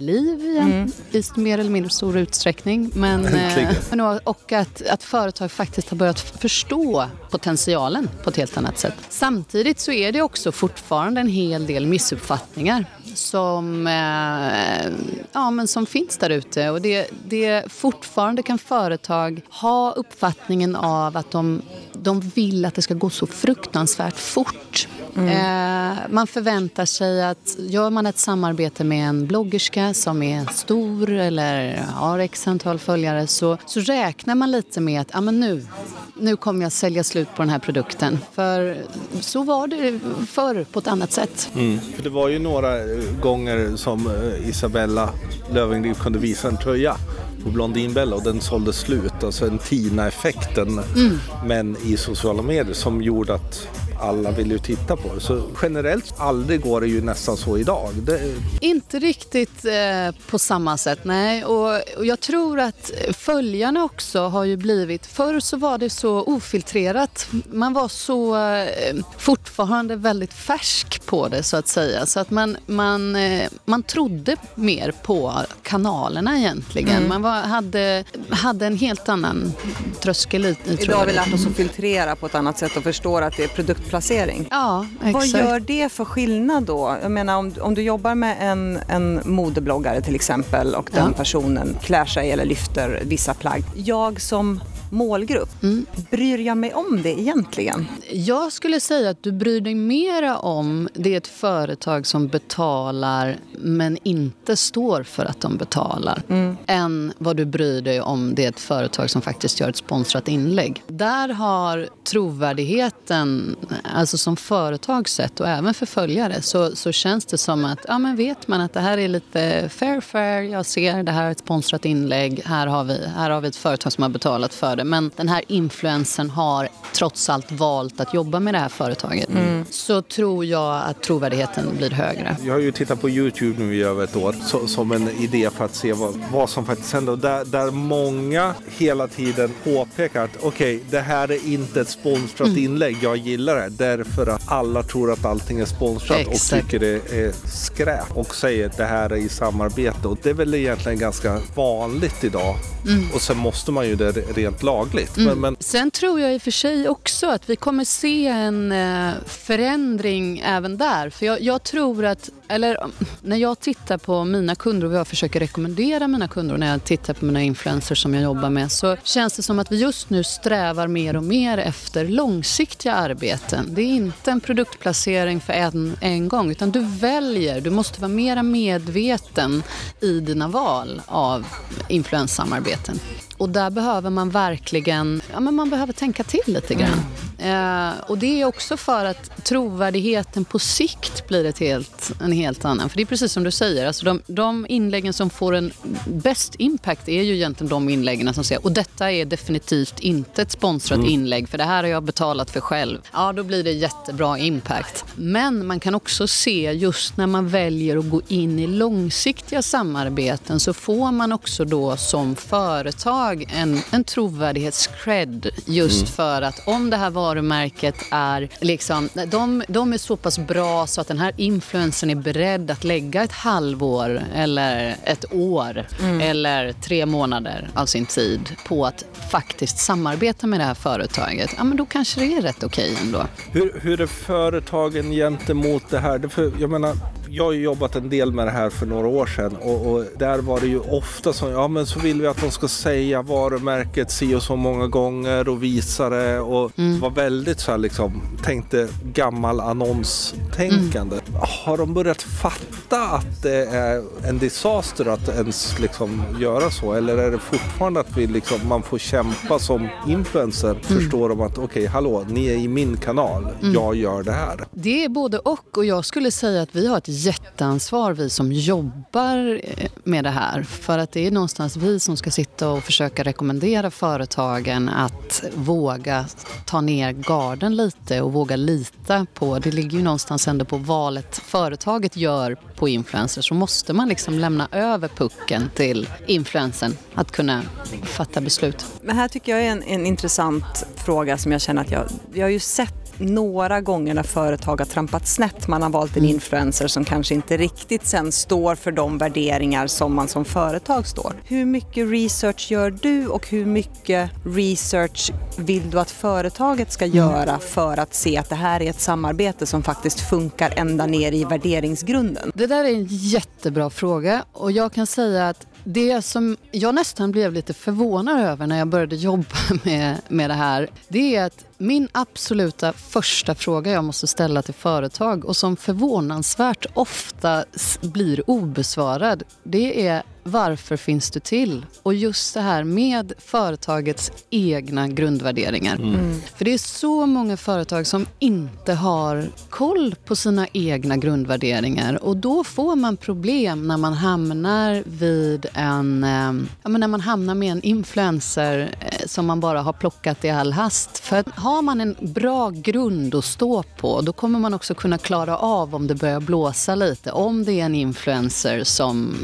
liv 0.00 0.44
igen, 0.44 0.72
mm. 0.72 0.92
i 1.10 1.40
mer 1.40 1.58
eller 1.58 1.70
mindre 1.70 1.90
stor 1.90 2.18
utsträckning. 2.18 2.90
Men, 2.94 3.26
eh, 3.26 4.18
och 4.24 4.52
att, 4.52 4.82
att 4.86 5.02
företag 5.02 5.52
faktiskt 5.52 5.90
har 5.90 5.96
börjat 5.96 6.20
förstå 6.20 7.06
potentialen 7.30 8.08
på 8.24 8.30
ett 8.30 8.36
helt 8.36 8.56
annat 8.56 8.78
sätt. 8.78 8.94
Samtidigt 9.08 9.80
så 9.80 9.92
är 9.92 10.12
det 10.12 10.22
också 10.22 10.52
fortfarande 10.52 11.20
en 11.20 11.28
hel 11.28 11.66
del 11.66 11.86
missuppfattningar 11.86 12.84
som, 13.14 13.86
eh, 13.86 14.92
ja, 15.32 15.50
men 15.50 15.68
som 15.68 15.86
finns 15.86 16.16
där 16.18 16.30
ute. 16.30 16.70
Och 16.70 16.80
det, 16.80 17.06
det, 17.28 17.72
fortfarande 17.72 18.42
kan 18.42 18.58
företag 18.58 19.40
ha 19.48 19.92
uppfattningen 19.92 20.76
av 20.76 21.16
att 21.16 21.30
de, 21.30 21.62
de 21.92 22.20
vill 22.20 22.64
att 22.64 22.74
det 22.74 22.82
ska 22.82 22.94
gå 22.94 23.10
så 23.10 23.26
fruktansvärt 23.26 24.18
fort. 24.18 24.88
Mm. 25.16 25.28
Eh, 25.28 25.98
man 26.10 26.26
förväntar 26.26 26.84
sig 26.84 27.24
att 27.24 27.56
gör 27.58 27.90
man 27.90 28.06
ett 28.06 28.18
samarbete 28.18 28.84
med 28.84 29.08
en 29.08 29.26
bloggerska 29.26 29.94
som 29.94 30.22
är 30.22 30.46
stor 30.46 31.10
eller 31.10 31.76
har 31.76 32.18
x 32.18 32.48
antal 32.48 32.78
följare 32.78 33.26
så, 33.26 33.58
så 33.66 33.80
räknar 33.80 34.34
man 34.34 34.50
lite 34.50 34.80
med 34.80 35.00
att 35.00 35.16
ah, 35.16 35.20
men 35.20 35.40
nu, 35.40 35.66
nu 36.14 36.36
kommer 36.36 36.62
jag 36.62 36.72
sälja 36.72 37.04
slut 37.04 37.28
på 37.36 37.42
den 37.42 37.50
här 37.50 37.58
produkten. 37.58 38.18
För 38.32 38.84
så 39.20 39.42
var 39.42 39.66
det 39.66 40.00
förr 40.26 40.66
på 40.72 40.78
ett 40.78 40.88
annat 40.88 41.12
sätt. 41.12 41.50
Mm. 41.54 41.80
För 41.96 42.02
det 42.02 42.10
var 42.10 42.28
ju 42.28 42.38
några 42.38 42.76
gånger 43.22 43.76
som 43.76 44.06
eh, 44.06 44.48
Isabella 44.48 45.10
Löwengrip 45.52 45.98
kunde 45.98 46.18
visa 46.18 46.48
en 46.48 46.56
tröja 46.56 46.96
på 47.44 47.50
Blondinbella 47.50 48.16
och 48.16 48.22
den 48.22 48.40
sålde 48.40 48.72
slut. 48.72 49.24
Alltså 49.24 49.46
en 49.46 49.58
Tina-effekten 49.58 50.68
mm. 50.96 51.18
men 51.46 51.76
i 51.84 51.96
sociala 51.96 52.42
medier 52.42 52.74
som 52.74 53.02
gjorde 53.02 53.34
att 53.34 53.68
alla 54.00 54.30
vill 54.30 54.50
ju 54.50 54.58
titta 54.58 54.96
på 54.96 55.14
det. 55.14 55.20
Så 55.20 55.42
generellt 55.62 56.14
aldrig 56.16 56.62
går 56.62 56.80
det 56.80 56.86
ju 56.86 57.02
nästan 57.02 57.36
så 57.36 57.58
idag. 57.58 57.90
Det... 57.94 58.34
Inte 58.60 58.98
riktigt 58.98 59.64
eh, 59.64 60.14
på 60.30 60.38
samma 60.38 60.76
sätt, 60.76 60.98
nej. 61.02 61.44
Och, 61.44 61.74
och, 61.96 62.06
jag 62.06 62.20
tror 62.20 62.60
att 62.60 62.90
följarna 63.12 63.84
också 63.84 64.20
har 64.20 64.44
ju 64.44 64.56
blivit... 64.56 65.06
Förr 65.06 65.40
så 65.40 65.56
var 65.56 65.78
det 65.78 65.90
så 65.90 66.22
ofiltrerat. 66.22 67.28
Man 67.52 67.72
var 67.72 67.88
så 67.88 68.36
eh, 68.36 68.96
fortfarande 69.18 69.96
väldigt 69.96 70.32
färsk 70.32 71.06
på 71.06 71.28
det 71.28 71.42
så 71.42 71.56
att 71.56 71.68
säga. 71.68 72.06
Så 72.06 72.20
att 72.20 72.30
man, 72.30 72.56
man, 72.66 73.16
eh, 73.16 73.48
man 73.64 73.82
trodde 73.82 74.36
mer 74.54 74.92
på 75.02 75.32
kanalerna 75.62 76.38
egentligen. 76.38 76.96
Mm. 76.96 77.08
Man 77.08 77.22
var, 77.22 77.42
hade, 77.42 78.04
hade 78.30 78.66
en 78.66 78.76
helt 78.76 79.08
annan 79.08 79.52
tröskel 80.00 80.46
i, 80.46 80.56
Idag 80.64 80.96
har 80.96 81.06
vi 81.06 81.12
lärt 81.12 81.34
oss 81.34 81.46
att 81.46 81.56
filtrera 81.56 82.16
på 82.16 82.26
ett 82.26 82.34
annat 82.34 82.58
sätt 82.58 82.76
och 82.76 82.82
förstår 82.82 83.22
att 83.22 83.36
det 83.36 83.44
är 83.44 83.48
produkt 83.48 83.89
placering. 83.90 84.48
Ja, 84.50 84.86
exakt. 85.04 85.14
Vad 85.14 85.26
gör 85.26 85.60
det 85.60 85.92
för 85.92 86.04
skillnad 86.04 86.62
då? 86.64 86.96
Jag 87.02 87.10
menar 87.10 87.36
om, 87.36 87.54
om 87.60 87.74
du 87.74 87.82
jobbar 87.82 88.14
med 88.14 88.36
en, 88.40 88.78
en 88.88 89.20
modebloggare 89.24 90.00
till 90.00 90.14
exempel 90.14 90.74
och 90.74 90.90
den 90.92 91.06
ja. 91.06 91.16
personen 91.16 91.76
klär 91.82 92.04
sig 92.04 92.30
eller 92.30 92.44
lyfter 92.44 93.02
vissa 93.04 93.34
plagg. 93.34 93.62
Jag 93.74 94.20
som 94.20 94.60
målgrupp. 94.90 95.62
Mm. 95.62 95.86
Bryr 96.10 96.38
jag 96.38 96.58
mig 96.58 96.74
om 96.74 97.02
det 97.02 97.20
egentligen? 97.20 97.86
Jag 98.12 98.52
skulle 98.52 98.80
säga 98.80 99.10
att 99.10 99.22
du 99.22 99.32
bryr 99.32 99.60
dig 99.60 99.74
mera 99.74 100.38
om 100.38 100.88
det 100.94 101.12
är 101.12 101.16
ett 101.16 101.26
företag 101.26 102.06
som 102.06 102.28
betalar 102.28 103.36
men 103.62 103.98
inte 104.02 104.56
står 104.56 105.02
för 105.02 105.24
att 105.24 105.40
de 105.40 105.56
betalar 105.56 106.22
mm. 106.28 106.56
än 106.66 107.12
vad 107.18 107.36
du 107.36 107.44
bryr 107.44 107.82
dig 107.82 108.00
om 108.00 108.34
det 108.34 108.44
är 108.44 108.48
ett 108.48 108.60
företag 108.60 109.10
som 109.10 109.22
faktiskt 109.22 109.60
gör 109.60 109.68
ett 109.68 109.76
sponsrat 109.76 110.28
inlägg. 110.28 110.82
Där 110.86 111.28
har 111.28 111.88
trovärdigheten, 112.04 113.56
alltså 113.94 114.18
som 114.18 114.36
företag 114.36 115.08
sett 115.08 115.40
och 115.40 115.48
även 115.48 115.74
för 115.74 115.86
följare 115.86 116.42
så, 116.42 116.76
så 116.76 116.92
känns 116.92 117.24
det 117.24 117.38
som 117.38 117.64
att 117.64 117.78
ja, 117.88 117.98
men 117.98 118.16
vet 118.16 118.48
man 118.48 118.60
att 118.60 118.72
det 118.72 118.80
här 118.80 118.98
är 118.98 119.08
lite 119.08 119.68
fair 119.68 120.00
fair, 120.00 120.42
jag 120.42 120.66
ser 120.66 121.02
det 121.02 121.12
här 121.12 121.26
är 121.26 121.30
ett 121.30 121.38
sponsrat 121.38 121.84
inlägg, 121.84 122.42
här 122.44 122.66
har 122.66 122.84
vi, 122.84 123.06
här 123.16 123.30
har 123.30 123.40
vi 123.40 123.48
ett 123.48 123.56
företag 123.56 123.92
som 123.92 124.02
har 124.02 124.08
betalat 124.08 124.54
för 124.54 124.76
det. 124.76 124.84
Men 124.84 125.10
den 125.16 125.28
här 125.28 125.42
influensen 125.48 126.30
har 126.30 126.68
trots 126.92 127.30
allt 127.30 127.52
valt 127.52 128.00
att 128.00 128.14
jobba 128.14 128.40
med 128.40 128.54
det 128.54 128.58
här 128.58 128.68
företaget. 128.68 129.28
Mm. 129.28 129.64
Så 129.70 130.02
tror 130.02 130.44
jag 130.44 130.82
att 130.82 131.02
trovärdigheten 131.02 131.76
blir 131.76 131.90
högre. 131.90 132.36
Jag 132.44 132.52
har 132.52 132.60
ju 132.60 132.72
tittat 132.72 133.00
på 133.00 133.10
Youtube 133.10 133.49
nu 133.58 133.76
i 133.76 133.82
över 133.82 134.04
ett 134.04 134.16
år 134.16 134.34
så, 134.46 134.66
som 134.66 134.92
en 134.92 135.08
idé 135.08 135.50
för 135.56 135.64
att 135.64 135.74
se 135.74 135.92
vad, 135.92 136.14
vad 136.32 136.50
som 136.50 136.66
faktiskt 136.66 136.92
händer. 136.92 137.12
Och 137.12 137.18
där, 137.18 137.44
där 137.44 137.70
många 137.70 138.54
hela 138.78 139.08
tiden 139.08 139.50
påpekar 139.64 140.24
att 140.24 140.36
okej, 140.42 140.76
okay, 140.76 140.88
det 140.90 141.00
här 141.00 141.30
är 141.30 141.46
inte 141.46 141.80
ett 141.80 141.88
sponsrat 141.88 142.48
mm. 142.48 142.64
inlägg. 142.64 142.96
Jag 143.02 143.16
gillar 143.16 143.56
det 143.56 143.68
därför 143.68 144.26
att 144.26 144.42
alla 144.46 144.82
tror 144.82 145.12
att 145.12 145.24
allting 145.24 145.60
är 145.60 145.64
sponsrat 145.64 146.18
Exakt. 146.18 146.52
och 146.52 146.60
tycker 146.60 146.78
det 146.78 147.12
är 147.12 147.32
skräp 147.48 148.16
och 148.16 148.34
säger 148.34 148.66
att 148.66 148.76
det 148.76 148.84
här 148.84 149.10
är 149.10 149.16
i 149.16 149.28
samarbete. 149.28 150.08
Och 150.08 150.18
det 150.22 150.30
är 150.30 150.34
väl 150.34 150.54
egentligen 150.54 150.98
ganska 150.98 151.40
vanligt 151.54 152.24
idag. 152.24 152.56
Mm. 152.86 153.10
Och 153.14 153.20
sen 153.20 153.36
måste 153.36 153.72
man 153.72 153.88
ju 153.88 153.96
det 153.96 154.12
rent 154.12 154.62
lagligt. 154.62 155.16
Mm. 155.16 155.28
Men, 155.28 155.40
men... 155.40 155.56
Sen 155.60 155.90
tror 155.90 156.20
jag 156.20 156.34
i 156.34 156.38
och 156.38 156.42
för 156.42 156.50
sig 156.50 156.88
också 156.88 157.26
att 157.26 157.50
vi 157.50 157.56
kommer 157.56 157.84
se 157.84 158.26
en 158.26 158.72
eh, 158.72 159.10
förändring 159.26 160.42
även 160.46 160.76
där. 160.76 161.10
För 161.10 161.26
jag, 161.26 161.40
jag, 161.40 161.62
tror 161.62 162.04
att, 162.04 162.30
eller 162.48 162.86
när 163.20 163.36
jag 163.40 163.60
tittar 163.60 163.98
på 163.98 164.24
mina 164.24 164.54
kunder 164.54 164.86
och 164.86 164.94
jag 164.94 165.06
försöker 165.06 165.40
rekommendera 165.40 166.08
mina 166.08 166.28
kunder 166.28 166.58
när 166.58 166.70
jag 166.70 166.84
tittar 166.84 167.14
på 167.14 167.24
mina 167.24 167.42
influencers 167.42 168.02
som 168.02 168.14
jag 168.14 168.22
jobbar 168.22 168.50
med 168.50 168.72
så 168.72 168.96
känns 169.04 169.36
det 169.36 169.42
som 169.42 169.58
att 169.58 169.72
vi 169.72 169.76
just 169.76 170.10
nu 170.10 170.24
strävar 170.24 170.88
mer 170.88 171.16
och 171.16 171.24
mer 171.24 171.58
efter 171.58 172.08
långsiktiga 172.08 172.94
arbeten. 172.94 173.74
Det 173.74 173.82
är 173.82 173.86
inte 173.86 174.30
en 174.30 174.40
produktplacering 174.40 175.40
för 175.40 175.52
en, 175.52 175.96
en 176.00 176.28
gång 176.28 176.50
utan 176.50 176.70
du 176.70 176.80
väljer, 176.80 177.60
du 177.60 177.70
måste 177.70 178.00
vara 178.00 178.12
mer 178.12 178.42
medveten 178.42 179.62
i 180.00 180.20
dina 180.20 180.48
val 180.48 181.02
av 181.06 181.46
influenssamarbeten. 181.88 183.00
Och 183.40 183.48
där 183.48 183.70
behöver 183.70 184.10
man 184.10 184.30
verkligen 184.30 185.22
ja, 185.32 185.40
men 185.40 185.54
man 185.54 185.70
behöver 185.70 185.92
tänka 185.92 186.24
till 186.24 186.40
lite 186.46 186.74
grann. 186.74 186.88
Mm. 186.92 187.10
Eh, 187.40 187.94
och 188.06 188.18
det 188.18 188.40
är 188.40 188.44
också 188.44 188.76
för 188.76 189.04
att 189.04 189.44
trovärdigheten 189.44 190.44
på 190.44 190.58
sikt 190.58 191.28
blir 191.28 191.44
ett 191.44 191.58
helt, 191.58 192.12
en 192.20 192.32
helt 192.32 192.64
annan. 192.64 192.88
För 192.88 192.96
det 192.96 193.02
är 193.02 193.06
precis 193.06 193.32
som 193.32 193.44
du 193.44 193.50
säger, 193.50 193.86
alltså 193.86 194.04
de, 194.04 194.22
de 194.26 194.66
inläggen 194.68 195.12
som 195.12 195.30
får 195.30 195.54
en 195.54 195.72
bäst 196.06 196.54
impact 196.58 197.08
är 197.08 197.22
ju 197.22 197.34
egentligen 197.34 197.68
de 197.68 197.88
inläggen 197.88 198.34
som 198.34 198.44
säger 198.44 198.64
och 198.64 198.72
detta 198.72 199.12
är 199.12 199.24
definitivt 199.24 200.00
inte 200.00 200.42
ett 200.42 200.50
sponsrat 200.50 200.98
mm. 200.98 201.10
inlägg 201.10 201.48
för 201.48 201.58
det 201.58 201.64
här 201.64 201.82
har 201.82 201.90
jag 201.90 202.02
betalat 202.02 202.50
för 202.50 202.60
själv. 202.60 202.98
Ja, 203.12 203.32
då 203.32 203.42
blir 203.42 203.64
det 203.64 203.72
jättebra 203.72 204.38
impact. 204.38 205.04
Men 205.14 205.66
man 205.66 205.80
kan 205.80 205.94
också 205.94 206.26
se 206.26 206.72
just 206.72 207.16
när 207.16 207.26
man 207.26 207.48
väljer 207.48 207.96
att 207.96 208.10
gå 208.10 208.20
in 208.28 208.58
i 208.58 208.66
långsiktiga 208.66 209.62
samarbeten 209.62 210.60
så 210.60 210.72
får 210.72 211.12
man 211.12 211.32
också 211.32 211.64
då 211.64 211.96
som 211.96 212.36
företag 212.36 213.29
jag 213.30 213.52
en, 213.52 213.82
en 213.90 214.04
trovärdighetscred 214.04 215.50
just 215.66 216.00
mm. 216.00 216.06
för 216.06 216.42
att 216.42 216.68
om 216.68 216.90
det 216.90 216.96
här 216.96 217.10
varumärket 217.10 217.94
är 218.10 218.48
liksom, 218.60 219.08
de, 219.26 219.62
de 219.68 219.92
är 219.92 219.98
så 219.98 220.16
pass 220.16 220.38
bra 220.38 220.86
så 220.86 221.00
att 221.00 221.08
den 221.08 221.18
här 221.18 221.32
influensen 221.36 222.10
är 222.10 222.14
beredd 222.14 222.70
att 222.70 222.84
lägga 222.84 223.22
ett 223.22 223.32
halvår 223.32 224.22
eller 224.34 224.96
ett 225.04 225.24
år 225.32 225.86
mm. 226.00 226.20
eller 226.20 226.72
tre 226.72 227.06
månader 227.06 227.70
av 227.74 227.86
sin 227.86 228.06
tid 228.06 228.56
på 228.66 228.86
att 228.86 229.04
faktiskt 229.30 229.78
samarbeta 229.78 230.46
med 230.46 230.60
det 230.60 230.64
här 230.64 230.74
företaget, 230.74 231.54
ja 231.56 231.64
men 231.64 231.76
då 231.76 231.86
kanske 231.86 232.20
det 232.20 232.36
är 232.36 232.42
rätt 232.42 232.62
okej 232.62 232.92
okay 232.92 233.04
ändå. 233.06 233.26
Hur, 233.52 233.80
hur 233.82 234.00
är 234.00 234.06
företagen 234.06 235.10
gentemot 235.10 235.90
det 235.90 235.98
här? 235.98 236.28
För 236.28 236.52
jag 236.58 236.70
menar, 236.70 236.96
jag 237.32 237.44
har 237.44 237.52
jobbat 237.52 237.96
en 237.96 238.08
del 238.08 238.32
med 238.32 238.46
det 238.46 238.50
här 238.50 238.70
för 238.70 238.86
några 238.86 239.08
år 239.08 239.26
sedan 239.26 239.56
och, 239.56 239.92
och, 239.92 240.04
där 240.18 240.38
var 240.38 240.60
det 240.60 240.66
ju 240.66 240.78
ofta 240.78 241.32
så, 241.32 241.48
ja 241.48 241.68
men 241.68 241.86
så 241.86 242.00
vill 242.00 242.20
vi 242.20 242.26
att 242.26 242.40
de 242.40 242.50
ska 242.50 242.68
säga 242.68 243.22
varumärket 243.22 244.10
si 244.10 244.34
och 244.34 244.42
så 244.42 244.56
många 244.56 244.86
gånger 244.86 245.48
och 245.48 245.62
visa 245.62 246.10
det 246.10 246.40
och 246.40 246.78
mm. 246.78 247.00
var 247.00 247.10
väldigt 247.10 247.60
så 247.60 247.70
här 247.70 247.78
liksom, 247.78 248.22
tänkte 248.42 248.88
gammal 249.14 249.60
annonstänkande. 249.60 251.16
Mm. 251.28 251.40
Har 251.64 251.78
de 251.78 251.94
börjat 251.94 252.22
fatta 252.22 253.02
att 253.02 253.42
det 253.42 253.66
är 253.66 254.02
en 254.28 254.38
disaster 254.38 255.06
att 255.06 255.28
ens 255.28 255.78
liksom 255.78 256.22
göra 256.40 256.70
så 256.70 256.92
eller 256.92 257.16
är 257.18 257.30
det 257.30 257.38
fortfarande 257.38 258.00
att 258.00 258.16
vi 258.16 258.26
liksom, 258.26 258.68
man 258.68 258.82
får 258.82 258.98
kämpa 258.98 259.58
som 259.58 259.88
influencer? 260.08 260.70
Mm. 260.70 260.82
Förstår 260.82 261.28
de 261.28 261.40
att 261.40 261.52
okej, 261.52 261.64
okay, 261.64 261.86
hallå, 261.86 262.24
ni 262.28 262.46
är 262.46 262.56
i 262.56 262.68
min 262.68 262.96
kanal, 262.96 263.48
mm. 263.62 263.74
jag 263.74 263.96
gör 263.96 264.22
det 264.22 264.32
här. 264.32 264.64
Det 264.72 265.04
är 265.04 265.08
både 265.08 265.38
och 265.38 265.78
och 265.78 265.84
jag 265.84 266.04
skulle 266.04 266.30
säga 266.30 266.62
att 266.62 266.74
vi 266.74 266.86
har 266.86 266.98
ett 266.98 267.08
jätteansvar, 267.26 268.12
vi 268.12 268.30
som 268.30 268.52
jobbar 268.52 269.60
eh, 269.64 269.90
med 270.04 270.24
det 270.24 270.30
här. 270.30 270.62
För 270.62 270.98
att 270.98 271.12
det 271.12 271.26
är 271.26 271.30
någonstans 271.30 271.76
vi 271.76 272.00
som 272.00 272.16
ska 272.16 272.30
sitta 272.30 272.70
och 272.70 272.82
försöka 272.82 273.22
rekommendera 273.22 273.90
företagen 273.90 274.88
att 274.88 275.44
våga 275.54 276.26
ta 276.66 276.80
ner 276.80 277.12
garden 277.12 277.76
lite 277.76 278.20
och 278.20 278.32
våga 278.32 278.56
lita 278.56 279.26
på, 279.34 279.58
det 279.58 279.70
ligger 279.70 279.98
ju 279.98 280.04
någonstans 280.04 280.48
ändå 280.48 280.64
på 280.64 280.76
valet 280.76 281.38
företaget 281.38 282.16
gör 282.16 282.56
på 282.76 282.88
influencers, 282.88 283.48
så 283.48 283.54
måste 283.54 283.92
man 283.92 284.08
liksom 284.08 284.38
lämna 284.38 284.68
över 284.72 285.08
pucken 285.08 285.70
till 285.74 286.08
influensen 286.26 286.96
att 287.14 287.32
kunna 287.32 287.62
fatta 288.02 288.40
beslut. 288.40 288.86
Men 289.02 289.16
här 289.16 289.28
tycker 289.28 289.52
jag 289.52 289.66
är 289.66 289.70
en, 289.70 289.82
en 289.82 290.06
intressant 290.06 290.86
fråga 290.96 291.38
som 291.38 291.52
jag 291.52 291.60
känner 291.60 291.82
att 291.82 291.90
jag, 291.90 292.08
jag 292.34 292.44
har 292.44 292.50
ju 292.50 292.58
sett 292.58 292.99
några 293.20 293.80
gånger 293.80 294.14
när 294.14 294.22
företag 294.22 294.80
har 294.80 294.86
trampat 294.86 295.28
snett. 295.28 295.68
Man 295.68 295.82
har 295.82 295.90
valt 295.90 296.16
en 296.16 296.22
mm. 296.22 296.34
influencer 296.34 296.88
som 296.88 297.04
kanske 297.04 297.34
inte 297.34 297.56
riktigt 297.56 298.06
sen 298.06 298.32
står 298.32 298.74
för 298.74 298.92
de 298.92 299.18
värderingar 299.18 299.86
som 299.86 300.14
man 300.14 300.28
som 300.28 300.44
företag 300.44 301.06
står. 301.06 301.32
Hur 301.44 301.64
mycket 301.64 302.10
research 302.10 302.70
gör 302.70 302.90
du 302.90 303.28
och 303.28 303.48
hur 303.48 303.66
mycket 303.66 304.30
research 304.44 305.32
vill 305.58 305.90
du 305.90 306.00
att 306.00 306.10
företaget 306.10 306.92
ska 306.92 307.04
mm. 307.04 307.16
göra 307.16 307.58
för 307.58 307.96
att 307.96 308.14
se 308.14 308.36
att 308.36 308.48
det 308.48 308.54
här 308.54 308.82
är 308.82 308.90
ett 308.90 309.00
samarbete 309.00 309.66
som 309.66 309.82
faktiskt 309.82 310.20
funkar 310.20 310.72
ända 310.76 311.06
ner 311.06 311.32
i 311.32 311.44
värderingsgrunden? 311.44 312.52
Det 312.54 312.66
där 312.66 312.84
är 312.84 312.94
en 312.94 313.06
jättebra 313.10 313.90
fråga 313.90 314.44
och 314.52 314.72
jag 314.72 314.92
kan 314.92 315.06
säga 315.06 315.48
att 315.48 315.66
det 315.92 316.22
som 316.22 316.56
jag 316.70 316.94
nästan 316.94 317.32
blev 317.32 317.52
lite 317.52 317.74
förvånad 317.74 318.40
över 318.40 318.66
när 318.66 318.78
jag 318.78 318.88
började 318.88 319.16
jobba 319.16 319.56
med, 319.84 320.20
med 320.28 320.50
det 320.50 320.54
här, 320.54 320.90
det 321.08 321.36
är 321.36 321.44
att 321.44 321.64
min 321.78 322.08
absoluta 322.12 322.92
första 322.92 323.54
fråga 323.54 323.92
jag 323.92 324.04
måste 324.04 324.26
ställa 324.26 324.62
till 324.62 324.74
företag 324.74 325.44
och 325.44 325.56
som 325.56 325.76
förvånansvärt 325.76 326.86
ofta 326.94 327.64
blir 328.00 328.50
obesvarad, 328.50 329.42
det 329.62 330.06
är 330.06 330.22
varför 330.42 330.96
finns 330.96 331.30
du 331.30 331.40
till? 331.40 331.86
Och 332.02 332.14
just 332.14 332.54
det 332.54 332.60
här 332.60 332.84
med 332.84 333.32
företagets 333.38 334.32
egna 334.50 335.08
grundvärderingar. 335.08 335.96
Mm. 335.96 336.14
mm. 336.14 336.40
För 336.56 336.64
det 336.64 336.74
är 336.74 336.78
så 336.78 337.26
många 337.26 337.56
företag 337.56 338.06
som 338.06 338.26
inte 338.38 338.94
har 338.94 339.50
koll 339.70 340.14
på 340.24 340.36
sina 340.36 340.66
egna 340.72 341.16
grundvärderingar 341.16 342.24
och 342.24 342.36
då 342.36 342.64
får 342.64 342.96
man 342.96 343.16
problem 343.16 343.88
när 343.88 343.96
man 343.96 344.12
hamnar 344.12 345.02
vid 345.06 345.66
en, 345.72 346.24
eh, 346.24 346.66
ja, 346.82 346.88
men 346.88 347.00
när 347.00 347.08
man 347.08 347.20
hamnar 347.20 347.54
med 347.54 347.72
en 347.72 347.82
influencer 347.82 348.94
eh, 349.00 349.26
som 349.26 349.46
man 349.46 349.60
bara 349.60 349.82
har 349.82 349.92
plockat 349.92 350.44
i 350.44 350.50
all 350.50 350.72
hast. 350.72 351.18
För 351.18 351.44
har 351.54 351.82
man 351.82 352.00
en 352.00 352.16
bra 352.20 352.70
grund 352.70 353.34
att 353.34 353.44
stå 353.44 353.82
på 353.82 354.20
då 354.20 354.32
kommer 354.32 354.58
man 354.58 354.74
också 354.74 354.94
kunna 354.94 355.18
klara 355.18 355.56
av 355.56 355.94
om 355.94 356.06
det 356.06 356.14
börjar 356.14 356.40
blåsa 356.40 356.94
lite. 356.94 357.32
Om 357.32 357.64
det 357.64 357.72
är 357.72 357.84
en 357.84 357.94
influencer 357.94 358.84
som 358.84 359.36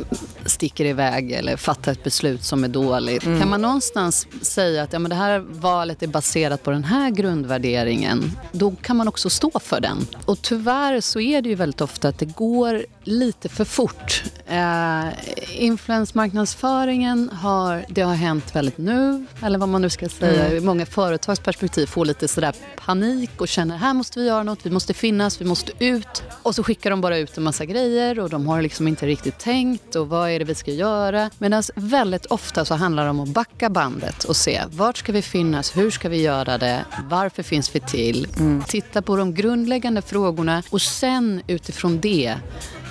sticker 0.56 0.84
iväg 0.84 1.32
eller 1.32 1.56
fattar 1.56 1.92
ett 1.92 2.04
beslut 2.04 2.44
som 2.44 2.64
är 2.64 2.68
dåligt. 2.68 3.24
Mm. 3.24 3.40
Kan 3.40 3.50
man 3.50 3.62
någonstans 3.62 4.26
säga 4.40 4.82
att 4.82 4.92
ja, 4.92 4.98
men 4.98 5.08
det 5.08 5.16
här 5.16 5.38
valet 5.38 6.02
är 6.02 6.06
baserat 6.06 6.62
på 6.62 6.70
den 6.70 6.84
här 6.84 7.10
grundvärderingen, 7.10 8.32
då 8.52 8.70
kan 8.70 8.96
man 8.96 9.08
också 9.08 9.30
stå 9.30 9.50
för 9.58 9.80
den. 9.80 10.06
Och 10.24 10.42
tyvärr 10.42 11.00
så 11.00 11.20
är 11.20 11.42
det 11.42 11.48
ju 11.48 11.54
väldigt 11.54 11.80
ofta 11.80 12.08
att 12.08 12.18
det 12.18 12.26
går 12.26 12.86
lite 13.06 13.48
för 13.48 13.64
fort. 13.64 14.22
Eh, 14.46 15.08
influensmarknadsföringen 15.50 17.30
har, 17.32 17.84
det 17.88 18.02
har 18.02 18.14
hänt 18.14 18.56
väldigt 18.56 18.78
nu, 18.78 19.26
eller 19.42 19.58
vad 19.58 19.68
man 19.68 19.82
nu 19.82 19.90
ska 19.90 20.08
säga. 20.08 20.46
Mm. 20.46 20.64
Många 20.64 20.86
företagsperspektiv 20.86 21.86
får 21.86 22.04
lite 22.04 22.28
sådär 22.28 22.54
panik 22.86 23.40
och 23.40 23.48
känner 23.48 23.76
här 23.76 23.94
måste 23.94 24.18
vi 24.18 24.26
göra 24.26 24.42
något, 24.42 24.66
vi 24.66 24.70
måste 24.70 24.94
finnas, 24.94 25.40
vi 25.40 25.44
måste 25.44 25.72
ut. 25.78 26.22
Och 26.42 26.54
så 26.54 26.62
skickar 26.62 26.90
de 26.90 27.00
bara 27.00 27.18
ut 27.18 27.36
en 27.36 27.44
massa 27.44 27.64
grejer 27.64 28.18
och 28.18 28.30
de 28.30 28.46
har 28.46 28.62
liksom 28.62 28.88
inte 28.88 29.06
riktigt 29.06 29.38
tänkt 29.38 29.96
och 29.96 30.08
vad 30.08 30.30
är 30.30 30.38
det 30.38 30.44
vi 30.44 30.54
ska 30.54 30.70
göra. 30.70 31.30
Medan 31.38 31.62
väldigt 31.74 32.26
ofta 32.26 32.64
så 32.64 32.74
handlar 32.74 33.04
det 33.04 33.10
om 33.10 33.20
att 33.20 33.28
backa 33.28 33.70
bandet 33.70 34.24
och 34.24 34.36
se 34.36 34.62
vart 34.70 34.96
ska 34.96 35.12
vi 35.12 35.22
finnas, 35.22 35.76
hur 35.76 35.90
ska 35.90 36.08
vi 36.08 36.22
göra 36.22 36.58
det, 36.58 36.84
varför 37.10 37.42
finns 37.42 37.74
vi 37.74 37.80
till? 37.80 38.26
Mm. 38.38 38.62
Titta 38.68 39.02
på 39.02 39.16
de 39.16 39.34
grundläggande 39.34 40.02
frågorna 40.02 40.62
och 40.70 40.82
sen 40.82 41.42
utifrån 41.46 42.00
det 42.00 42.34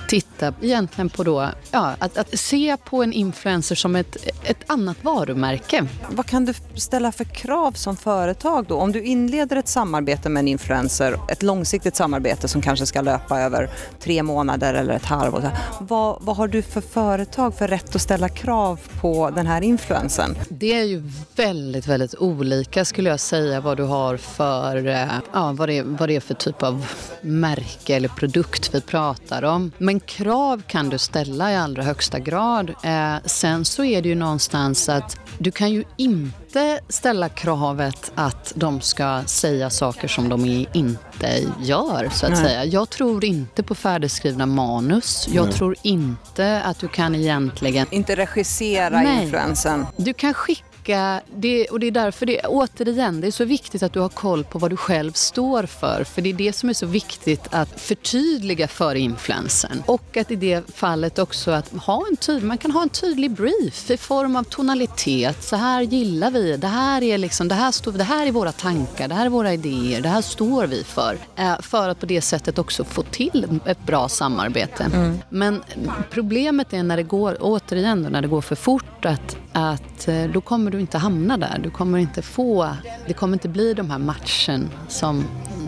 titta 0.07 0.53
egentligen 0.62 1.09
på 1.09 1.24
då, 1.24 1.50
ja, 1.71 1.95
att, 2.00 2.17
att, 2.17 2.39
se 2.39 2.77
på 2.77 3.03
en 3.03 3.13
influencer 3.13 3.75
som 3.75 3.95
ett, 3.95 4.17
ett 4.43 4.63
annat 4.67 4.97
varumärke. 5.01 5.88
Vad 6.09 6.25
kan 6.25 6.45
du 6.45 6.53
ställa 6.75 7.12
för 7.12 7.24
krav 7.24 7.71
som 7.71 7.97
företag 7.97 8.65
då? 8.67 8.75
Om 8.75 8.91
du 8.91 9.03
inleder 9.03 9.55
ett 9.55 9.67
samarbete 9.67 10.29
med 10.29 10.39
en 10.39 10.47
influencer, 10.47 11.19
ett 11.29 11.43
långsiktigt 11.43 11.95
samarbete 11.95 12.47
som 12.47 12.62
kanske 12.62 12.85
ska 12.85 13.01
löpa 13.01 13.39
över 13.39 13.69
tre 14.00 14.24
månader 14.24 14.74
eller 14.74 14.93
ett 14.93 15.05
halvår. 15.05 15.50
Vad, 15.79 16.17
vad 16.21 16.35
har 16.35 16.47
du 16.47 16.62
för 16.62 16.81
företag 16.81 17.55
för 17.55 17.67
rätt 17.67 17.95
att 17.95 18.01
ställa 18.01 18.29
krav 18.29 18.79
på 19.01 19.29
den 19.29 19.47
här 19.47 19.62
influencern? 19.62 20.35
Det 20.50 20.74
är 20.74 20.83
ju 20.83 21.03
väldigt, 21.35 21.88
väldigt 21.88 22.15
olika 22.15 22.85
skulle 22.85 23.09
jag 23.09 23.19
säga 23.19 23.62
vad 23.62 23.77
du 23.77 23.83
har 23.83 24.17
för, 24.17 24.88
eh, 24.88 25.07
ja, 25.33 25.51
vad 25.51 25.69
det, 25.69 25.81
vad 25.81 26.09
det 26.09 26.15
är 26.15 26.19
för 26.19 26.33
typ 26.33 26.63
av 26.63 26.85
märke 27.21 27.95
eller 27.95 28.09
produkt 28.09 28.75
vi 28.75 28.81
pratar 28.81 29.43
om. 29.43 29.71
Men 29.77 29.94
men 29.95 29.99
krav 29.99 30.61
kan 30.67 30.89
du 30.89 30.97
ställa 30.97 31.51
i 31.51 31.55
allra 31.55 31.83
högsta 31.83 32.19
grad. 32.19 32.69
Eh, 32.83 33.15
sen 33.25 33.65
så 33.65 33.83
är 33.83 34.01
det 34.01 34.09
ju 34.09 34.15
någonstans 34.15 34.89
att 34.89 35.17
du 35.37 35.51
kan 35.51 35.71
ju 35.71 35.83
inte 35.97 36.79
ställa 36.89 37.29
kravet 37.29 38.11
att 38.15 38.53
de 38.55 38.81
ska 38.81 39.23
säga 39.25 39.69
saker 39.69 40.07
som 40.07 40.29
de 40.29 40.65
inte 40.73 41.43
gör, 41.61 42.09
så 42.11 42.25
att 42.25 42.31
Nej. 42.31 42.41
säga. 42.41 42.65
Jag 42.65 42.89
tror 42.89 43.25
inte 43.25 43.63
på 43.63 43.75
färdigskrivna 43.75 44.45
manus. 44.45 45.27
Jag 45.31 45.45
Nej. 45.45 45.53
tror 45.53 45.75
inte 45.81 46.61
att 46.61 46.79
du 46.79 46.87
kan 46.87 47.15
egentligen... 47.15 47.87
Inte 47.91 48.15
regissera 48.15 49.01
Nej. 49.01 49.23
influensen. 49.23 49.85
Du 49.97 50.13
kan 50.13 50.33
skicka 50.33 50.75
tillbaka. 50.86 51.22
Det, 51.36 51.68
och 51.68 51.80
det 51.80 51.88
är 51.88 51.92
därför 51.92 52.25
det, 52.25 52.42
återigen, 52.42 53.22
det 53.22 53.27
är 53.27 53.32
så 53.32 53.46
viktigt 53.46 53.84
att 53.84 53.94
du 53.94 54.00
har 54.00 54.10
koll 54.10 54.44
på 54.44 54.60
vad 54.60 54.72
du 54.72 54.77
själv 54.77 55.12
står 55.12 55.63
för. 55.63 56.04
För 56.04 56.22
det 56.22 56.30
är 56.30 56.34
det 56.34 56.54
som 56.54 56.70
är 56.70 56.74
så 56.74 56.86
viktigt 56.86 57.48
att 57.51 57.82
förtydliga 57.82 58.68
för 58.68 58.96
influensen. 58.96 59.84
Och 59.86 60.18
att 60.18 60.32
i 60.32 60.36
det 60.36 60.75
fallet 60.75 61.20
också 61.20 61.51
att 61.51 61.74
ha 61.74 62.06
en 62.12 62.18
tydlig, 62.18 62.48
man 62.48 62.58
kan 62.58 62.72
ha 62.72 62.82
en 62.82 62.89
tydlig 62.89 63.32
brief 63.32 63.92
i 63.92 63.98
form 63.98 64.36
av 64.36 64.44
tonalitet. 64.44 65.44
Så 65.44 65.56
här 65.56 65.82
gillar 65.82 66.32
vi, 66.32 66.58
det 66.58 66.68
här 66.68 67.04
är 67.04 67.18
liksom, 67.18 67.48
det 67.48 67.56
här, 67.56 67.72
står, 67.72 67.92
det 67.92 68.04
här 68.04 68.27
är 68.27 68.32
våra 68.32 68.51
tankar, 68.51 69.08
det 69.08 69.15
här 69.15 69.25
är 69.25 69.30
våra 69.30 69.54
idéer, 69.54 70.01
det 70.01 70.10
här 70.10 70.22
står 70.22 70.68
vi 70.68 70.84
för. 70.84 71.18
Eh, 71.36 71.62
för 71.62 71.89
att 71.89 72.00
på 72.00 72.06
det 72.06 72.22
sättet 72.22 72.60
också 72.60 72.84
få 72.84 73.01
till 73.01 73.60
ett 73.65 73.86
bra 73.86 74.10
samarbete. 74.10 74.84
Mm. 74.94 75.18
Men 75.30 75.63
problemet 76.10 76.74
är 76.74 76.84
när 76.84 76.98
det 76.98 77.04
går, 77.04 77.38
återigen 77.39 78.01
när 78.01 78.22
det 78.22 78.27
går 78.27 78.42
för 78.42 78.56
fort 78.56 79.06
att, 79.06 79.38
att 79.54 80.08
eh, 80.08 80.24
då 80.24 80.42
kommer 80.42 80.75
du 80.75 80.82
inte 80.82 80.98
hamna 80.98 81.38
där. 81.38 81.60
Du 81.63 81.70
kommer 81.70 81.98
inte 81.98 82.22
få, 82.22 82.70
det 83.08 83.13
kommer 83.13 83.34
inte 83.34 83.50
bli 83.50 83.74
de 83.74 83.89
här 83.91 84.00
matchen 84.00 84.70
som, 84.88 85.24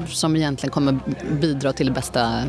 som 0.08 0.36
egentligen 0.36 0.72
kommer 0.72 1.00
bidra 1.42 1.74
till 1.74 1.86
det 1.86 1.92
bästa 1.92 2.44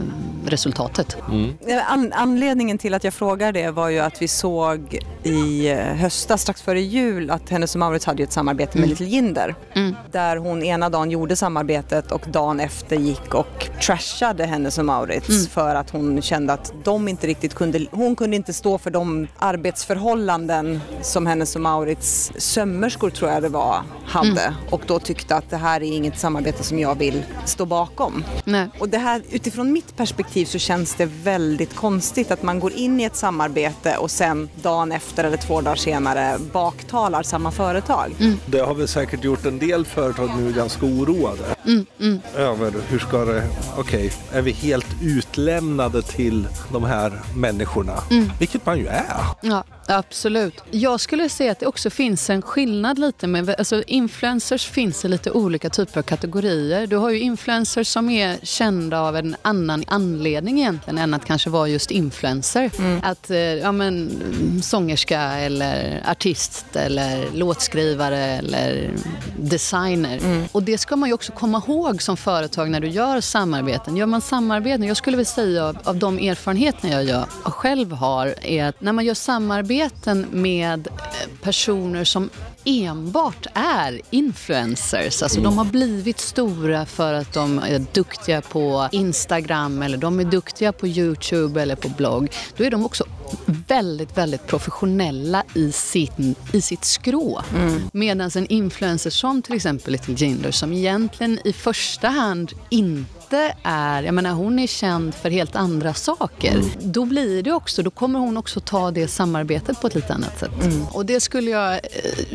resultatet. 0.46 1.16
Mm. 1.28 1.54
An 1.88 2.12
anledningen 2.12 2.78
till 2.78 2.94
att 2.94 3.04
jag 3.04 3.14
frågar 3.14 3.52
det 3.52 3.70
var 3.70 3.88
ju 3.88 3.98
att 3.98 4.22
vi 4.22 4.28
såg 4.28 4.98
i 5.28 5.70
eh, 5.70 5.78
höstas 5.78 6.42
strax 6.42 6.62
före 6.62 6.80
jul 6.80 7.30
att 7.30 7.50
Hennes 7.50 7.74
och 7.74 7.78
Mauritz 7.78 8.04
hade 8.04 8.22
ett 8.22 8.32
samarbete 8.32 8.78
med 8.78 8.84
mm. 8.84 8.88
Little 8.88 9.06
Jinder. 9.06 9.54
Mm. 9.72 9.94
Där 10.12 10.36
hon 10.36 10.62
ena 10.62 10.88
dagen 10.88 11.10
gjorde 11.10 11.36
samarbetet 11.36 12.12
och 12.12 12.26
dagen 12.32 12.60
efter 12.60 12.96
gick 12.96 13.34
och 13.34 13.68
trashade 13.80 14.44
Hennes 14.44 14.78
och 14.78 14.84
Mauritz 14.84 15.28
mm. 15.28 15.46
för 15.46 15.74
att 15.74 15.90
hon 15.90 16.22
kände 16.22 16.52
att 16.52 16.72
de 16.84 17.08
inte 17.08 17.26
riktigt 17.26 17.54
kunde, 17.54 17.86
hon 17.90 18.16
kunde 18.16 18.36
inte 18.36 18.52
stå 18.52 18.78
för 18.78 18.90
de 18.90 19.26
arbetsförhållanden 19.38 20.80
som 21.02 21.26
Hennes 21.26 21.56
och 21.56 21.62
Mauritz 21.62 22.32
sömmerskor 22.36 23.10
tror 23.10 23.30
jag 23.30 23.42
det 23.42 23.48
var 23.48 23.82
hade 24.06 24.42
mm. 24.42 24.54
och 24.70 24.82
då 24.86 24.98
tyckte 24.98 25.36
att 25.36 25.50
det 25.50 25.56
här 25.56 25.82
är 25.82 25.92
inget 25.92 26.18
samarbete 26.18 26.64
som 26.64 26.78
jag 26.78 26.94
vill 26.94 27.22
stå 27.44 27.64
bakom. 27.64 28.24
Nej. 28.44 28.68
Och 28.78 28.88
det 28.88 28.98
här 28.98 29.22
utifrån 29.30 29.72
mitt 29.72 29.96
perspektiv 29.96 30.46
så 30.46 30.58
känns 30.58 30.94
det 30.94 31.06
väldigt 31.06 31.76
konstigt 31.76 32.30
att 32.30 32.42
man 32.42 32.60
går 32.60 32.72
in 32.72 33.00
i 33.00 33.04
ett 33.04 33.16
samarbete 33.16 33.96
och 33.96 34.10
sen 34.10 34.48
dagen 34.62 34.92
efter 34.92 35.17
minuter 35.18 35.24
eller 35.24 35.36
två 35.36 35.60
dagar 35.60 35.76
senare 35.76 36.38
baktalar 36.52 37.22
samma 37.22 37.50
företag. 37.50 38.14
Mm. 38.20 38.38
Det 38.46 38.60
har 38.60 38.74
väl 38.74 38.88
säkert 38.88 39.24
gjort 39.24 39.46
en 39.46 39.58
del 39.58 39.84
företag 39.84 40.30
nu 40.36 40.52
ganska 40.52 40.86
oroade 40.86 41.44
mm, 41.66 41.86
mm. 42.00 42.20
över 42.36 42.72
hur 42.88 42.98
ska 42.98 43.24
det, 43.24 43.44
okej, 43.76 44.06
okay, 44.06 44.38
är 44.38 44.42
vi 44.42 44.52
helt 44.52 44.86
utlämnade 45.02 46.02
till 46.02 46.48
de 46.72 46.84
här 46.84 47.12
människorna? 47.36 47.94
Mm. 48.10 48.30
Vilket 48.38 48.66
man 48.66 48.78
ju 48.78 48.86
är. 48.86 49.24
Ja. 49.42 49.64
Absolut. 49.88 50.54
Jag 50.70 51.00
skulle 51.00 51.28
säga 51.28 51.52
att 51.52 51.60
det 51.60 51.66
också 51.66 51.90
finns 51.90 52.30
en 52.30 52.42
skillnad 52.42 52.98
lite 52.98 53.26
med, 53.26 53.54
alltså 53.58 53.82
influencers 53.86 54.66
finns 54.66 55.04
i 55.04 55.08
lite 55.08 55.30
olika 55.30 55.70
typer 55.70 55.98
av 55.98 56.02
kategorier. 56.02 56.86
Du 56.86 56.96
har 56.96 57.10
ju 57.10 57.20
influencers 57.20 57.88
som 57.88 58.10
är 58.10 58.38
kända 58.42 59.00
av 59.00 59.16
en 59.16 59.36
annan 59.42 59.84
anledning 59.86 60.58
egentligen 60.58 60.98
än 60.98 61.14
att 61.14 61.24
kanske 61.24 61.50
vara 61.50 61.68
just 61.68 61.90
influencer. 61.90 62.70
Mm. 62.78 63.00
Att, 63.02 63.30
eh, 63.30 63.38
ja 63.38 63.72
men 63.72 64.22
sångerska 64.62 65.20
eller 65.20 66.02
artist 66.10 66.76
eller 66.76 67.24
låtskrivare 67.34 68.18
eller 68.18 68.90
designer. 69.38 70.18
Mm. 70.18 70.48
Och 70.52 70.62
det 70.62 70.78
ska 70.78 70.96
man 70.96 71.08
ju 71.08 71.12
också 71.12 71.32
komma 71.32 71.62
ihåg 71.66 72.02
som 72.02 72.16
företag 72.16 72.70
när 72.70 72.80
du 72.80 72.88
gör 72.88 73.20
samarbeten. 73.20 73.96
Gör 73.96 74.06
man 74.06 74.20
samarbeten, 74.20 74.82
jag 74.82 74.96
skulle 74.96 75.16
vilja 75.16 75.30
säga 75.30 75.64
av, 75.64 75.78
av 75.84 75.96
de 75.96 76.18
erfarenheter 76.18 76.88
jag 76.88 77.04
gör, 77.04 77.24
och 77.42 77.54
själv 77.54 77.92
har, 77.92 78.34
är 78.42 78.64
att 78.64 78.80
när 78.80 78.92
man 78.92 79.04
gör 79.04 79.14
samarbeten 79.14 79.77
samarbeten 79.78 80.26
med 80.30 80.86
eh, 80.86 81.28
personer 81.42 82.04
som 82.04 82.30
enbart 82.64 83.46
är 83.54 84.00
influencers. 84.10 85.22
Alltså 85.22 85.40
de 85.40 85.58
har 85.58 85.64
blivit 85.64 86.20
stora 86.20 86.86
för 86.86 87.12
att 87.14 87.32
de 87.32 87.58
är 87.58 87.86
duktiga 87.92 88.40
på 88.40 88.88
Instagram 88.92 89.82
eller 89.82 89.98
de 89.98 90.20
är 90.20 90.24
duktiga 90.24 90.72
på 90.72 90.86
Youtube 90.86 91.62
eller 91.62 91.76
på 91.76 91.88
blogg. 91.88 92.28
Då 92.56 92.64
är 92.64 92.70
de 92.70 92.84
också 92.84 93.04
väldigt, 93.46 94.18
väldigt 94.18 94.46
professionella 94.46 95.44
i, 95.54 95.72
sin, 95.72 96.34
i 96.52 96.60
sitt 96.60 96.84
skrå. 96.84 97.42
Mm. 97.54 97.80
Medan 97.92 98.30
en 98.34 98.46
influencer 98.46 99.10
som 99.10 99.42
till 99.42 99.54
exempel 99.54 99.92
Little 99.92 100.14
Jinder 100.14 100.50
som 100.50 100.72
egentligen 100.72 101.38
i 101.44 101.52
första 101.52 102.08
hand 102.08 102.52
inte 102.70 103.17
inte 103.28 103.54
är, 103.62 104.02
jag 104.02 104.14
menar 104.14 104.30
hon 104.30 104.58
är 104.58 104.66
känd 104.66 105.14
för 105.14 105.30
helt 105.30 105.56
andra 105.56 105.94
saker. 105.94 106.52
Mm. 106.52 106.70
Då 106.80 107.04
blir 107.04 107.42
det 107.42 107.52
också, 107.52 107.82
då 107.82 107.90
kommer 107.90 108.18
hon 108.18 108.36
också 108.36 108.60
ta 108.60 108.90
det 108.90 109.08
samarbetet 109.08 109.80
på 109.80 109.86
ett 109.86 109.94
lite 109.94 110.14
annat 110.14 110.38
sätt. 110.38 110.50
Mm. 110.62 110.86
Och 110.86 111.06
det 111.06 111.20
skulle 111.20 111.50
jag 111.50 111.74
eh, 111.74 111.80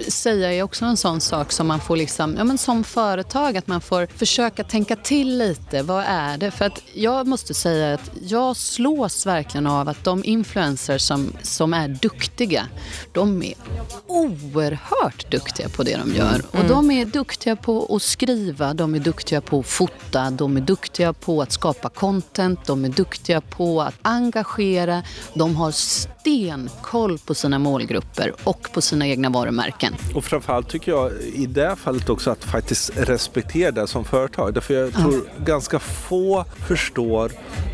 säga 0.08 0.54
är 0.54 0.64
också 0.64 0.86
en 0.86 0.98
sån 0.98 1.22
sak 1.22 1.52
som 1.52 1.68
man 1.68 1.80
får 1.80 1.98
liksom, 1.98 2.36
ja 2.38 2.44
men 2.44 2.58
som 2.58 2.84
företag, 2.84 3.58
att 3.58 3.68
man 3.68 3.82
får 3.82 4.08
försöka 4.18 4.64
tänka 4.64 4.96
till 4.96 5.38
lite. 5.38 5.82
Vad 5.84 6.04
är 6.08 6.38
det? 6.38 6.52
För 6.52 6.66
att 6.66 6.82
jag 6.94 7.28
måste 7.28 7.54
säga 7.54 7.94
att 7.94 8.12
jag 8.22 8.58
slås 8.58 9.26
verkligen 9.26 9.68
av 9.68 9.90
att 9.90 10.04
de 10.04 10.24
influencers 10.24 11.02
som, 11.02 11.34
som 11.42 11.74
är 11.74 11.88
duktiga, 11.88 12.68
de 13.12 13.44
är 13.44 13.54
oerhört 14.08 15.32
duktiga 15.32 15.70
på 15.70 15.84
det 15.84 15.98
de 15.98 16.16
gör. 16.16 16.36
Mm. 16.36 16.46
Och 16.52 16.68
de 16.68 16.92
är 16.92 17.06
duktiga 17.06 17.56
på 17.56 17.96
att 17.96 18.02
skriva, 18.02 18.74
de 18.74 18.96
är 18.96 19.00
duktiga 19.00 19.42
på 19.42 19.60
att 19.60 19.68
fota, 19.68 20.32
de 20.32 20.58
är 20.58 20.62
duktiga 20.62 20.83
duktiga 20.84 21.14
på 21.14 21.42
att 21.42 21.52
skapa 21.52 21.90
content, 21.90 22.66
de 22.66 22.86
är 22.86 22.90
duktiga 22.90 23.42
på 23.42 23.82
att 23.82 23.96
engagera, 24.02 25.04
de 25.34 25.56
har 25.56 25.72
stenkoll 25.72 27.18
på 27.18 27.34
sina 27.34 27.60
målgrupper 27.60 28.34
och 28.44 28.68
på 28.74 28.82
sina 28.82 29.08
egna 29.08 29.30
varumärken. 29.30 29.94
Och 30.16 30.26
framförallt 30.26 30.70
tycker 30.70 30.92
jag 30.92 31.12
i 31.34 31.46
det 31.46 31.76
fallet 31.76 32.10
också 32.10 32.32
att 32.32 32.44
faktiskt 32.44 32.92
respektera 32.98 33.72
det 33.72 33.88
som 33.88 34.06
företag. 34.06 34.54
Därför 34.54 34.74
jag 34.74 34.94
tror 34.94 35.14
ja. 35.38 35.44
ganska 35.46 35.80
få 35.80 36.46
förstår 36.68 37.32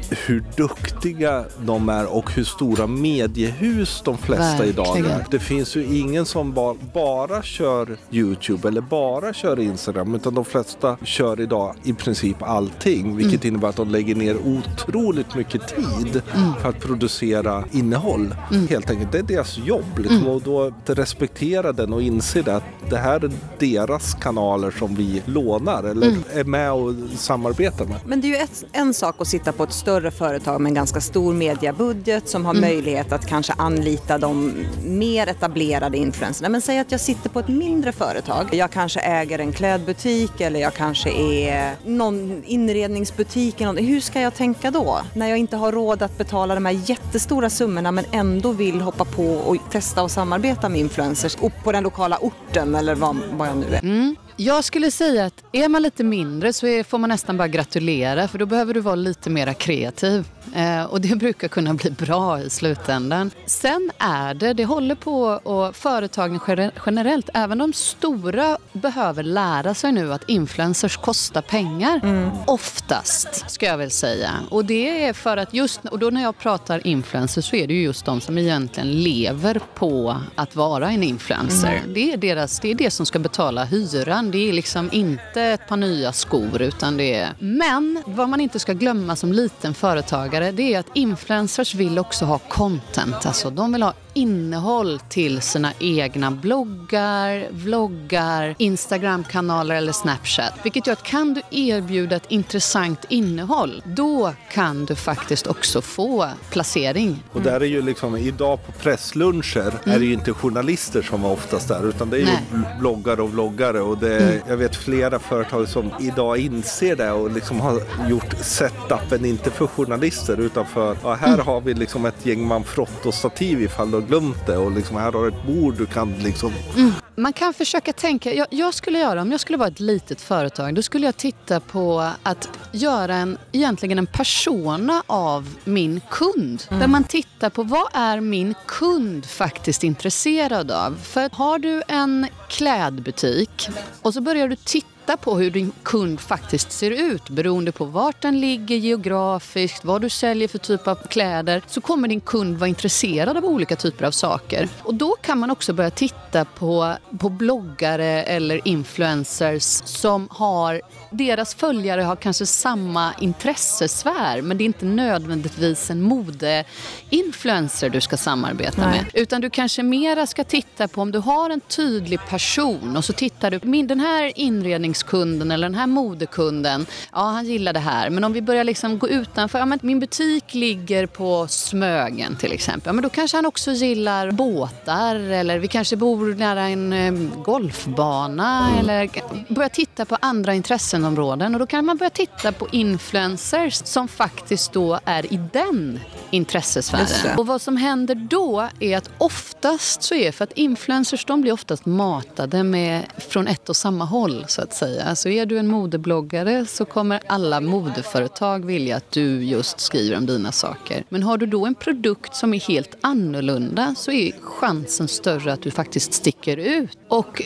hur 0.10 0.44
duktiga 0.56 1.46
de 1.60 1.90
är 1.90 2.06
och 2.06 2.32
hur 2.32 2.44
stora 2.44 2.88
mediehus 2.88 4.02
de 4.06 4.18
flesta 4.18 4.44
Verkligen. 4.44 4.70
idag 4.70 4.98
är. 4.98 5.26
Det 5.32 5.40
finns 5.40 5.76
ju 5.76 5.84
ingen 5.84 6.26
som 6.26 6.54
ba 6.54 6.76
bara 6.94 7.44
kör 7.44 7.98
Youtube 8.12 8.68
eller 8.68 8.82
bara 8.82 9.34
kör 9.34 9.60
Instagram 9.60 10.16
utan 10.16 10.34
de 10.34 10.46
flesta 10.46 10.98
kör 11.04 11.42
idag 11.42 11.76
i 11.84 11.94
princip 11.94 12.44
allting 12.44 12.99
vilket 13.04 13.44
mm. 13.44 13.54
innebär 13.54 13.70
att 13.70 13.76
de 13.76 13.90
lägger 13.90 14.16
ner 14.16 14.38
otroligt 14.38 15.36
mycket 15.36 15.68
tid 15.68 16.22
mm. 16.36 16.54
för 16.62 16.70
att 16.70 16.80
producera 16.80 17.64
innehåll. 17.72 18.36
Mm. 18.52 18.68
Helt 18.68 18.90
enkelt. 18.90 19.12
Det 19.12 19.20
är 19.20 19.24
deras 19.24 19.58
jobb 19.58 19.98
liksom. 19.98 20.18
Mm. 20.18 20.28
och 20.28 20.42
då 20.42 20.74
respektera 20.86 21.72
den 21.72 21.94
och 21.94 22.02
inse 22.02 22.42
det 22.42 22.56
att 22.56 22.64
det 22.90 22.98
här 22.98 23.26
är 23.26 23.32
deras 23.60 24.14
kanaler 24.14 24.72
som 24.72 24.96
vi 24.96 25.22
lånar 25.26 25.84
eller 25.84 26.08
mm. 26.08 26.24
är 26.34 26.44
med 26.44 26.72
och 26.72 26.94
samarbetar 27.16 27.86
med. 27.86 28.00
Men 28.06 28.22
det 28.22 28.28
är 28.28 28.30
ju 28.30 28.36
ett, 28.36 28.66
en 28.72 28.94
sak 28.94 29.16
att 29.20 29.28
sitta 29.28 29.52
på 29.52 29.64
ett 29.64 29.74
större 29.74 30.12
företag 30.12 30.62
med 30.62 30.70
en 30.70 30.74
ganska 30.74 31.02
stor 31.02 31.34
mediebudget 31.34 32.30
som 32.30 32.46
har 32.46 32.54
mm. 32.54 32.62
möjlighet 32.62 33.12
att 33.12 33.28
kanske 33.28 33.54
anlita 33.58 34.18
de 34.18 34.54
mer 34.86 35.28
etablerade 35.28 35.98
influenserna. 35.98 36.50
Men 36.50 36.62
säg 36.62 36.80
att 36.80 36.92
jag 36.92 37.02
sitter 37.02 37.30
på 37.30 37.40
ett 37.40 37.48
mindre 37.48 37.92
företag. 37.92 38.50
Jag 38.52 38.72
kanske 38.72 39.00
äger 39.00 39.40
en 39.40 39.52
klädbutik 39.52 40.42
eller 40.42 40.60
jag 40.60 40.74
kanske 40.74 41.10
är 41.10 41.76
någon 41.86 42.44
inredningsbutiken. 42.90 43.78
Hur 43.78 44.00
ska 44.00 44.22
jag 44.22 44.34
tänka 44.36 44.72
då? 44.72 45.02
När 45.14 45.28
jag 45.28 45.38
inte 45.38 45.58
har 45.58 45.72
råd 45.72 46.02
att 46.02 46.18
betala 46.18 46.56
de 46.56 46.66
här 46.66 46.80
jättestora 46.86 47.50
summorna 47.50 47.92
men 47.92 48.06
ändå 48.12 48.52
vill 48.52 48.82
hoppa 48.82 49.06
på 49.06 49.34
och 49.34 49.58
testa 49.72 50.04
och 50.04 50.12
samarbeta 50.12 50.70
med 50.70 50.80
influencers 50.80 51.38
på 51.64 51.72
den 51.72 51.84
lokala 51.84 52.18
orten 52.18 52.76
eller 52.76 52.96
vad, 52.96 53.16
vad 53.32 53.48
jag 53.48 53.58
nu 53.58 53.66
är. 53.76 53.84
Mm. 53.84 54.16
Jag 54.42 54.64
skulle 54.64 54.92
säga 54.92 55.26
att 55.26 55.44
är 55.52 55.70
man 55.70 55.82
lite 55.82 56.04
mindre 56.04 56.54
så 56.54 56.68
är, 56.68 56.84
får 56.84 56.98
man 56.98 57.10
nästan 57.10 57.38
bara 57.38 57.48
gratulera 57.48 58.28
för 58.28 58.38
då 58.38 58.46
behöver 58.46 58.74
du 58.74 58.80
vara 58.80 58.96
lite 58.96 59.30
mer 59.30 59.54
kreativ. 59.54 60.28
Eh, 60.56 60.84
och 60.84 61.02
det 61.02 61.16
brukar 61.16 61.48
kunna 61.48 61.74
bli 61.74 61.92
bra 61.92 62.42
i 62.42 62.50
slutändan. 62.50 63.32
Sen 63.46 63.92
är 63.98 64.34
det, 64.34 64.54
det 64.54 64.66
håller 64.66 64.96
på 64.96 65.22
och 65.24 65.76
företagen 65.76 66.72
generellt, 66.86 67.30
även 67.34 67.58
de 67.58 67.74
stora 67.74 68.58
behöver 68.74 69.24
lära 69.24 69.74
sig 69.74 69.92
nu 69.92 70.14
att 70.14 70.30
influencers 70.30 70.98
kostar 70.98 71.42
pengar. 71.42 72.00
Mm. 72.04 72.30
Oftast, 72.48 73.50
ska 73.52 73.66
jag 73.66 73.78
väl 73.78 73.92
säga. 73.92 74.32
Och 74.50 74.66
det 74.66 75.04
är 75.06 75.14
för 75.14 75.38
att 75.38 75.54
just, 75.54 75.86
och 75.86 76.00
då 76.00 76.10
när 76.10 76.22
jag 76.22 76.38
pratar 76.38 76.88
influencers 76.88 77.50
så 77.50 77.56
är 77.56 77.68
det 77.68 77.74
ju 77.74 77.82
just 77.82 78.06
de 78.06 78.22
som 78.22 78.38
egentligen 78.38 78.92
lever 78.92 79.62
på 79.76 80.22
att 80.36 80.56
vara 80.56 80.92
en 80.92 81.04
influencer. 81.04 81.76
Mm. 81.78 81.94
Det, 81.94 82.14
är 82.14 82.18
deras, 82.18 82.60
det 82.60 82.72
är 82.72 82.76
det 82.76 82.92
som 82.92 83.06
ska 83.06 83.20
betala 83.20 83.66
hyran. 83.66 84.29
Det 84.32 84.50
är 84.50 84.54
liksom 84.54 84.90
inte 84.92 85.42
ett 85.42 85.68
par 85.68 85.78
nya 85.78 86.12
skor 86.12 86.62
utan 86.62 86.98
det 86.98 87.14
är... 87.14 87.34
Men 87.40 88.04
vad 88.06 88.30
man 88.30 88.42
inte 88.42 88.60
ska 88.60 88.74
glömma 88.74 89.16
som 89.16 89.34
liten 89.34 89.74
företagare 89.74 90.10
företagare 90.20 90.52
det 90.52 90.74
är 90.74 90.80
att 90.80 90.90
influencers 90.94 91.76
vill 91.76 92.00
också 92.00 92.26
ha 92.26 92.38
content. 92.38 93.26
Alltså 93.26 93.50
de 93.50 93.72
vill 93.72 93.84
ha 93.84 93.94
innehåll 94.20 95.00
till 95.10 95.42
sina 95.42 95.74
egna 95.80 96.32
bloggar, 96.32 97.48
vloggar, 97.52 98.56
Instagramkanaler 98.58 99.76
eller 99.76 99.92
Snapchat. 99.92 100.54
Vilket 100.64 100.88
gör 100.88 100.94
att 100.94 101.04
kan 101.04 101.34
du 101.34 101.42
erbjuda 101.52 102.16
ett 102.16 102.32
intressant 102.32 103.06
innehåll, 103.10 103.84
då 103.86 104.34
kan 104.52 104.86
du 104.86 104.96
faktiskt 104.96 105.48
också 105.48 105.82
få 105.82 106.30
placering. 106.50 107.08
Mm. 107.08 107.20
Och 107.32 107.42
där 107.42 107.62
är 107.62 107.66
ju 107.66 107.82
liksom, 107.82 108.18
idag 108.18 108.66
på 108.66 108.72
pressluncher 108.72 109.74
mm. 109.84 109.96
är 109.96 110.00
det 110.00 110.06
ju 110.06 110.14
inte 110.14 110.34
journalister 110.34 111.02
som 111.02 111.22
var 111.22 111.32
oftast 111.32 111.68
där 111.68 111.90
utan 111.90 112.10
det 112.10 112.22
är 112.22 112.26
Nej. 112.26 112.44
ju 112.54 112.80
bloggare 112.80 113.22
och 113.22 113.32
vloggare 113.32 113.82
och 113.82 113.98
det, 113.98 114.20
mm. 114.20 114.40
jag 114.48 114.58
vet 114.58 114.76
flera 114.76 115.20
företag 115.20 115.68
som 115.68 115.92
idag 116.00 116.38
inser 116.38 116.96
det 116.96 117.12
och 117.12 117.32
liksom 117.32 117.60
har 117.60 117.82
gjort 118.10 118.36
setupen 118.42 119.26
inte 119.26 119.52
för 119.52 119.68
journalister 119.68 120.40
utan 120.40 120.66
för, 120.66 120.98
ja, 121.04 121.14
här 121.14 121.34
mm. 121.34 121.46
har 121.46 121.62
vi 121.62 121.74
liksom 121.74 122.06
ett 122.06 122.26
gäng 122.26 122.48
manfrotto-stativ 122.48 123.62
ifall 123.62 123.92
du 123.92 124.02
glömt 124.10 124.46
det 124.46 124.58
och 124.58 124.72
liksom 124.72 124.96
här 124.96 125.12
har 125.12 125.22
du 125.22 125.28
ett 125.28 125.46
bord 125.46 125.78
du 125.78 125.86
kan 125.86 126.14
liksom... 126.14 126.54
Mm. 126.78 126.92
Man 127.16 127.34
kan 127.34 127.54
försöka 127.54 127.94
tänka, 127.94 128.34
jag, 128.34 128.48
jag, 128.50 128.74
skulle 128.74 129.00
göra, 129.00 129.22
om 129.22 129.32
jag 129.32 129.40
skulle 129.40 129.58
vara 129.58 129.68
ett 129.68 129.80
litet 129.80 130.22
företag, 130.22 130.76
då 130.76 130.82
skulle 130.82 131.06
jag 131.06 131.18
titta 131.18 131.60
på 131.60 132.12
att 132.24 132.50
göra 132.72 133.16
en, 133.16 133.38
egentligen 133.52 133.98
en 133.98 134.06
persona 134.08 135.04
av 135.08 135.56
min 135.64 136.02
kund. 136.10 136.64
Mm. 136.70 136.80
Där 136.80 136.88
man 136.88 137.04
tittar 137.04 137.50
på 137.50 137.64
vad 137.64 137.88
är 137.94 138.20
min 138.20 138.54
kund 138.68 139.26
faktiskt 139.26 139.84
intresserad 139.84 140.72
av? 140.72 140.98
För 141.04 141.30
har 141.34 141.60
du 141.60 141.84
en 141.88 142.28
klädbutik 142.50 143.70
och 144.02 144.14
så 144.14 144.22
börjar 144.22 144.48
du 144.48 144.56
titta 144.56 144.88
titta 145.10 145.18
på 145.18 145.38
hur 145.38 145.52
din 145.52 145.72
kund 145.84 146.20
faktiskt 146.20 146.72
ser 146.72 146.92
ut 146.92 147.30
beroende 147.30 147.72
på 147.72 147.86
vart 147.86 148.22
den 148.22 148.40
ligger 148.40 148.76
geografiskt, 148.76 149.86
vad 149.86 150.02
du 150.02 150.10
säljer 150.10 150.48
för 150.48 150.58
typ 150.58 150.88
av 150.88 150.96
kläder 150.96 151.62
så 151.68 151.82
kommer 151.82 152.08
din 152.08 152.22
kund 152.22 152.58
vara 152.58 152.68
intresserad 152.68 153.38
av 153.38 153.46
olika 153.46 153.76
typer 153.76 154.06
av 154.06 154.12
saker. 154.12 154.68
Och 154.84 154.94
då 154.94 155.16
kan 155.22 155.38
man 155.38 155.52
också 155.52 155.74
börja 155.74 155.90
titta 155.90 156.46
på, 156.46 156.96
på 157.20 157.30
bloggare 157.30 158.24
eller 158.24 158.68
influencers 158.68 159.64
som 159.86 160.28
har 160.32 160.82
deras 161.12 161.56
följare 161.56 162.02
har 162.02 162.16
kanske 162.16 162.46
samma 162.46 163.14
intressesfär 163.20 164.42
men 164.42 164.58
det 164.58 164.64
är 164.64 164.66
inte 164.66 164.86
nödvändigtvis 164.86 165.90
en 165.90 166.02
modeinfluencer 166.02 167.90
du 167.90 168.02
ska 168.02 168.18
samarbeta 168.18 168.82
Nej. 168.82 169.02
med. 169.02 169.22
Utan 169.22 169.42
du 169.42 169.50
kanske 169.50 169.84
mera 169.84 170.28
ska 170.28 170.44
titta 170.44 170.88
på 170.88 171.02
om 171.02 171.12
du 171.12 171.20
har 171.20 171.50
en 171.50 171.62
tydlig 171.62 172.20
person 172.30 172.98
och 172.98 173.06
så 173.06 173.14
tittar 173.14 173.52
du, 173.52 173.60
min, 173.64 173.88
den 173.88 174.00
här 174.00 174.32
inrednings 174.36 174.99
försäkringskunden 175.00 175.52
eller 175.52 175.70
den 175.70 175.76
här 175.76 175.88
modekunden, 175.88 176.86
ja 177.12 177.20
han 177.20 177.46
gillar 177.46 177.74
det 177.74 177.80
här. 177.80 178.10
Men 178.10 178.24
om 178.24 178.34
vi 178.34 178.42
börjar 178.42 178.64
liksom 178.64 179.00
gå 179.00 179.10
utanför, 179.10 179.60
ja, 179.60 179.66
men 179.66 179.80
min 179.82 180.00
butik 180.00 180.54
ligger 180.54 181.06
på 181.06 181.48
Smögen 181.48 182.36
till 182.36 182.52
exempel. 182.52 182.90
Ja, 182.90 182.94
men 182.94 183.04
då 183.04 183.10
kanske 183.10 183.38
han 183.38 183.46
också 183.46 183.72
gillar 183.72 184.32
båtar 184.32 185.16
eller 185.16 185.60
vi 185.60 185.68
kanske 185.68 185.96
bor 185.96 186.36
nära 186.36 186.62
en 186.62 186.94
eh, 186.94 187.44
golfbana 187.44 188.70
eller 188.80 189.10
börja 189.54 189.70
titta 189.70 190.06
på 190.06 190.18
andra 190.22 190.54
intressenområden 190.54 191.54
och 191.56 191.60
då 191.60 191.66
kan 191.66 191.86
man 191.86 191.98
börja 191.98 192.10
titta 192.10 192.52
på 192.52 192.68
influencers 192.72 193.74
som 193.74 194.08
faktiskt 194.08 194.74
då 194.74 195.00
är 195.06 195.34
i 195.34 195.40
den 195.54 196.00
intressesfären. 196.32 197.38
Och 197.38 197.48
vad 197.48 197.62
som 197.62 197.78
händer 197.78 198.16
då 198.16 198.70
är 198.80 198.98
att 198.98 199.10
oftast 199.18 200.04
så 200.04 200.16
är 200.16 200.32
för 200.32 200.44
att 200.44 200.52
influencers 200.54 201.26
de 201.26 201.42
blir 201.42 201.52
oftast 201.52 201.86
matade 201.86 202.64
med, 202.64 203.04
från 203.18 203.48
ett 203.48 203.70
och 203.70 203.76
samma 203.76 204.06
håll 204.06 204.46
så 204.48 204.62
att 204.62 204.74
säga. 204.74 204.89
Alltså 205.06 205.30
är 205.30 205.46
du 205.46 205.58
en 205.58 205.68
modebloggare 205.68 206.66
så 206.66 206.86
kommer 206.86 207.22
alla 207.28 207.62
modeföretag 207.62 208.66
vilja 208.66 208.96
att 208.98 209.12
du 209.12 209.44
just 209.44 209.80
skriver 209.80 210.18
om 210.18 210.26
dina 210.26 210.52
saker. 210.52 211.04
Men 211.10 211.24
har 211.24 211.38
du 211.38 211.46
då 211.46 211.66
en 211.66 211.76
produkt 211.76 212.36
som 212.36 212.54
är 212.54 212.60
helt 212.60 212.98
annorlunda 213.02 213.96
så 213.98 214.12
är 214.12 214.32
chansen 214.42 215.08
större 215.08 215.54
att 215.54 215.62
du 215.62 215.72
faktiskt 215.72 216.14
sticker 216.14 216.58
ut. 216.58 216.98
Och 217.08 217.44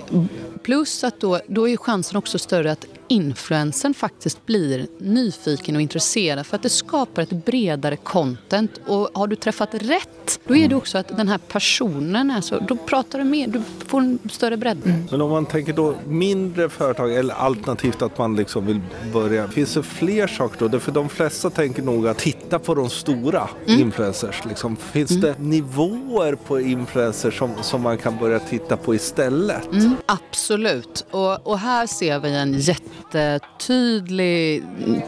plus 0.64 1.04
att 1.04 1.20
då, 1.20 1.40
då 1.48 1.70
är 1.70 1.78
chansen 1.78 2.18
också 2.18 2.40
större 2.40 2.72
att 2.72 2.86
influensen 3.08 3.94
faktiskt 3.94 4.46
blir 4.46 4.88
nyfiken 5.00 5.76
och 5.76 5.82
intresserad 5.82 6.46
för 6.46 6.56
att 6.56 6.64
det 6.64 6.70
skapar 6.70 7.22
ett 7.22 7.46
bredare 7.46 7.96
content. 7.96 8.80
Och 8.86 9.10
har 9.14 9.28
du 9.28 9.36
träffat 9.36 9.74
rätt, 9.74 10.23
då 10.48 10.56
är 10.56 10.68
det 10.68 10.76
också 10.76 10.98
att 10.98 11.18
den 11.18 11.28
här 11.28 11.38
personen, 11.38 12.32
alltså, 12.32 12.60
då 12.68 12.76
pratar 12.76 13.20
du 13.20 13.26
mer, 13.26 13.48
du 13.48 13.62
får 13.88 14.00
en 14.00 14.20
större 14.32 14.58
bredd. 14.58 14.82
Mm. 14.86 15.08
Men 15.12 15.22
om 15.22 15.32
man 15.32 15.46
tänker 15.46 15.74
då 15.74 15.96
mindre 16.08 16.70
företag 16.70 17.16
eller 17.16 17.34
alternativt 17.34 18.02
att 18.02 18.18
man 18.18 18.36
liksom 18.36 18.66
vill 18.66 18.82
börja, 19.14 19.48
finns 19.48 19.74
det 19.74 19.84
fler 19.84 20.28
saker 20.28 20.68
då? 20.68 20.80
För 20.80 20.92
de 20.92 21.10
flesta 21.10 21.50
tänker 21.50 21.84
nog 21.84 22.08
att 22.08 22.18
titta 22.18 22.60
på 22.60 22.76
de 22.76 22.90
stora 22.90 23.50
mm. 23.68 23.82
influencers. 23.82 24.46
Liksom. 24.46 24.76
Finns 24.76 25.12
mm. 25.12 25.22
det 25.22 25.40
nivåer 25.40 26.36
på 26.36 26.60
influencers 26.60 27.38
som, 27.38 27.52
som 27.62 27.82
man 27.82 27.98
kan 27.98 28.18
börja 28.18 28.40
titta 28.40 28.78
på 28.78 28.96
istället? 28.96 29.72
Mm, 29.72 29.96
absolut, 30.06 31.06
och, 31.12 31.48
och 31.48 31.60
här 31.60 31.88
ser 31.88 32.20
vi 32.20 32.36
en 32.36 32.54
jätte 32.54 32.84
jättetydlig 33.14 34.64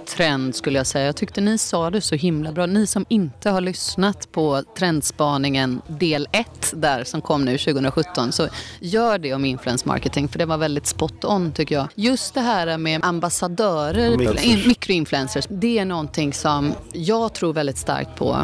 trend 0.06 0.56
skulle 0.56 0.80
jag 0.80 0.88
säga. 0.88 1.06
Jag 1.06 1.16
tyckte 1.16 1.42
ni 1.42 1.58
sa 1.58 1.90
det 1.90 2.02
så 2.02 2.16
himla 2.16 2.52
bra. 2.52 2.66
Ni 2.66 2.88
som 2.88 3.06
inte 3.10 3.50
har 3.50 3.62
lyssnat 3.62 4.32
på 4.32 4.64
Trendspaningen 5.06 5.82
del 5.88 6.28
1 6.32 6.74
där 6.74 7.04
som 7.04 7.22
kom 7.22 7.46
nu 7.46 7.58
2017 7.58 8.32
så 8.32 8.48
gör 8.80 9.18
det 9.18 9.34
om 9.34 9.46
influence 9.46 9.88
marketing 9.88 10.28
för 10.28 10.40
det 10.40 10.46
var 10.46 10.58
väldigt 10.58 10.88
spot 10.88 11.26
on 11.26 11.52
tycker 11.52 11.76
jag. 11.76 11.88
Just 11.96 12.34
det 12.34 12.42
här 12.42 12.78
med 12.78 13.06
ambassadörer, 13.06 14.18
mikroinfluencers, 14.68 15.46
det 15.50 15.80
är 15.80 15.86
någonting 15.86 16.34
som 16.34 16.74
jag 16.94 17.34
tror 17.34 17.54
väldigt 17.54 17.78
starkt 17.78 18.16
på 18.16 18.38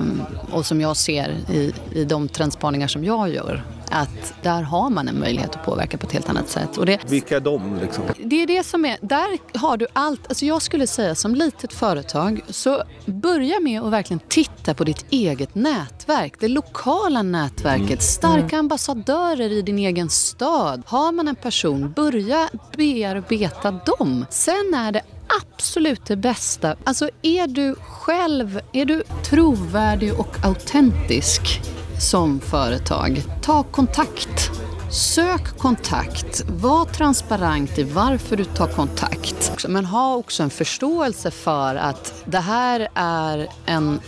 och 0.52 0.66
som 0.66 0.82
jag 0.82 0.98
ser 0.98 1.36
i, 1.50 1.74
i 1.94 2.06
de 2.06 2.28
trendspaningar 2.28 2.88
som 2.88 3.04
jag 3.04 3.30
gör 3.30 3.64
att 3.92 4.34
där 4.42 4.62
har 4.62 4.90
man 4.90 5.08
en 5.08 5.20
möjlighet 5.20 5.56
att 5.56 5.66
påverka 5.66 5.98
på 5.98 6.08
ett 6.08 6.14
helt 6.14 6.30
annat 6.30 6.50
sätt. 6.50 6.78
Och 6.78 6.86
det, 6.86 7.00
Vilka 7.10 7.36
är 7.36 7.40
de? 7.40 7.80
Liksom? 7.82 8.04
Det 8.18 8.44
är 8.44 8.48
det 8.48 8.64
som 8.64 8.86
är, 8.86 8.98
där 9.02 9.60
har 9.60 9.78
du 9.78 9.88
allt. 9.94 10.28
Alltså 10.28 10.46
jag 10.46 10.62
skulle 10.62 10.88
säga 10.88 11.16
som 11.16 11.36
litet 11.36 11.74
företag, 11.74 12.42
så 12.50 12.84
börja 13.06 13.60
med 13.60 13.82
att 13.82 13.92
verkligen 13.92 14.22
titta 14.28 14.74
på 14.74 14.84
ditt 14.84 15.06
eget 15.10 15.56
nätverk. 15.56 16.34
Det 16.40 16.48
lokala 16.48 17.22
nätverket, 17.22 17.90
mm. 17.90 18.00
starka 18.00 18.58
ambassadörer 18.58 19.52
i 19.52 19.62
din 19.62 19.80
egen 19.80 20.10
stad. 20.10 20.84
Har 20.86 21.12
man 21.12 21.28
en 21.28 21.36
person, 21.36 21.94
börja 21.96 22.50
bearbeta 22.78 23.72
dem. 23.72 24.26
Sen 24.30 24.74
är 24.74 24.92
det 24.92 25.02
absolut 25.44 26.06
det 26.06 26.16
bästa. 26.16 26.76
Alltså 26.84 27.10
är 27.22 27.48
du 27.48 27.76
själv, 27.76 28.60
är 28.74 28.86
du 28.86 29.04
trovärdig 29.24 30.20
och 30.20 30.46
autentisk 30.46 31.62
som 32.02 32.40
företag, 32.40 33.24
ta 33.42 33.64
kontakt. 33.64 34.52
Sök 34.92 35.58
kontakt. 35.58 36.44
Var 36.48 36.86
transparent 36.86 37.80
i 37.80 37.84
varför 37.84 38.38
du 38.38 38.46
tar 38.46 38.68
kontakt. 38.68 39.66
Men 39.68 39.86
ha 39.86 40.16
också 40.16 40.44
en 40.44 40.50
förståelse 40.50 41.32
för 41.32 41.76
att 41.76 42.24
det 42.26 42.40
här 42.40 42.88
är 42.96 43.48
en 43.66 44.00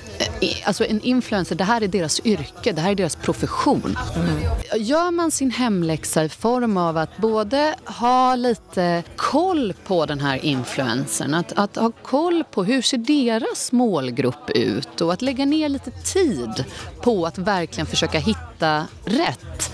Alltså 0.63 0.85
en 0.85 1.01
influencer, 1.01 1.55
det 1.55 1.63
här 1.63 1.81
är 1.81 1.87
deras 1.87 2.21
yrke, 2.25 2.71
det 2.71 2.81
här 2.81 2.91
är 2.91 2.95
deras 2.95 3.15
profession. 3.15 3.97
Mm. 4.15 4.83
Gör 4.83 5.11
man 5.11 5.31
sin 5.31 5.51
hemläxa 5.51 6.23
i 6.23 6.29
form 6.29 6.77
av 6.77 6.97
att 6.97 7.17
både 7.17 7.75
ha 7.85 8.35
lite 8.35 9.03
koll 9.15 9.73
på 9.87 10.05
den 10.05 10.19
här 10.19 10.45
influencern, 10.45 11.33
att, 11.33 11.53
att 11.53 11.75
ha 11.75 11.91
koll 11.91 12.43
på 12.51 12.63
hur 12.63 12.81
ser 12.81 12.97
deras 12.97 13.71
målgrupp 13.71 14.49
ut 14.49 15.01
och 15.01 15.13
att 15.13 15.21
lägga 15.21 15.45
ner 15.45 15.69
lite 15.69 15.91
tid 15.91 16.65
på 17.01 17.25
att 17.25 17.37
verkligen 17.37 17.87
försöka 17.87 18.19
hitta 18.19 18.87
rätt 19.05 19.71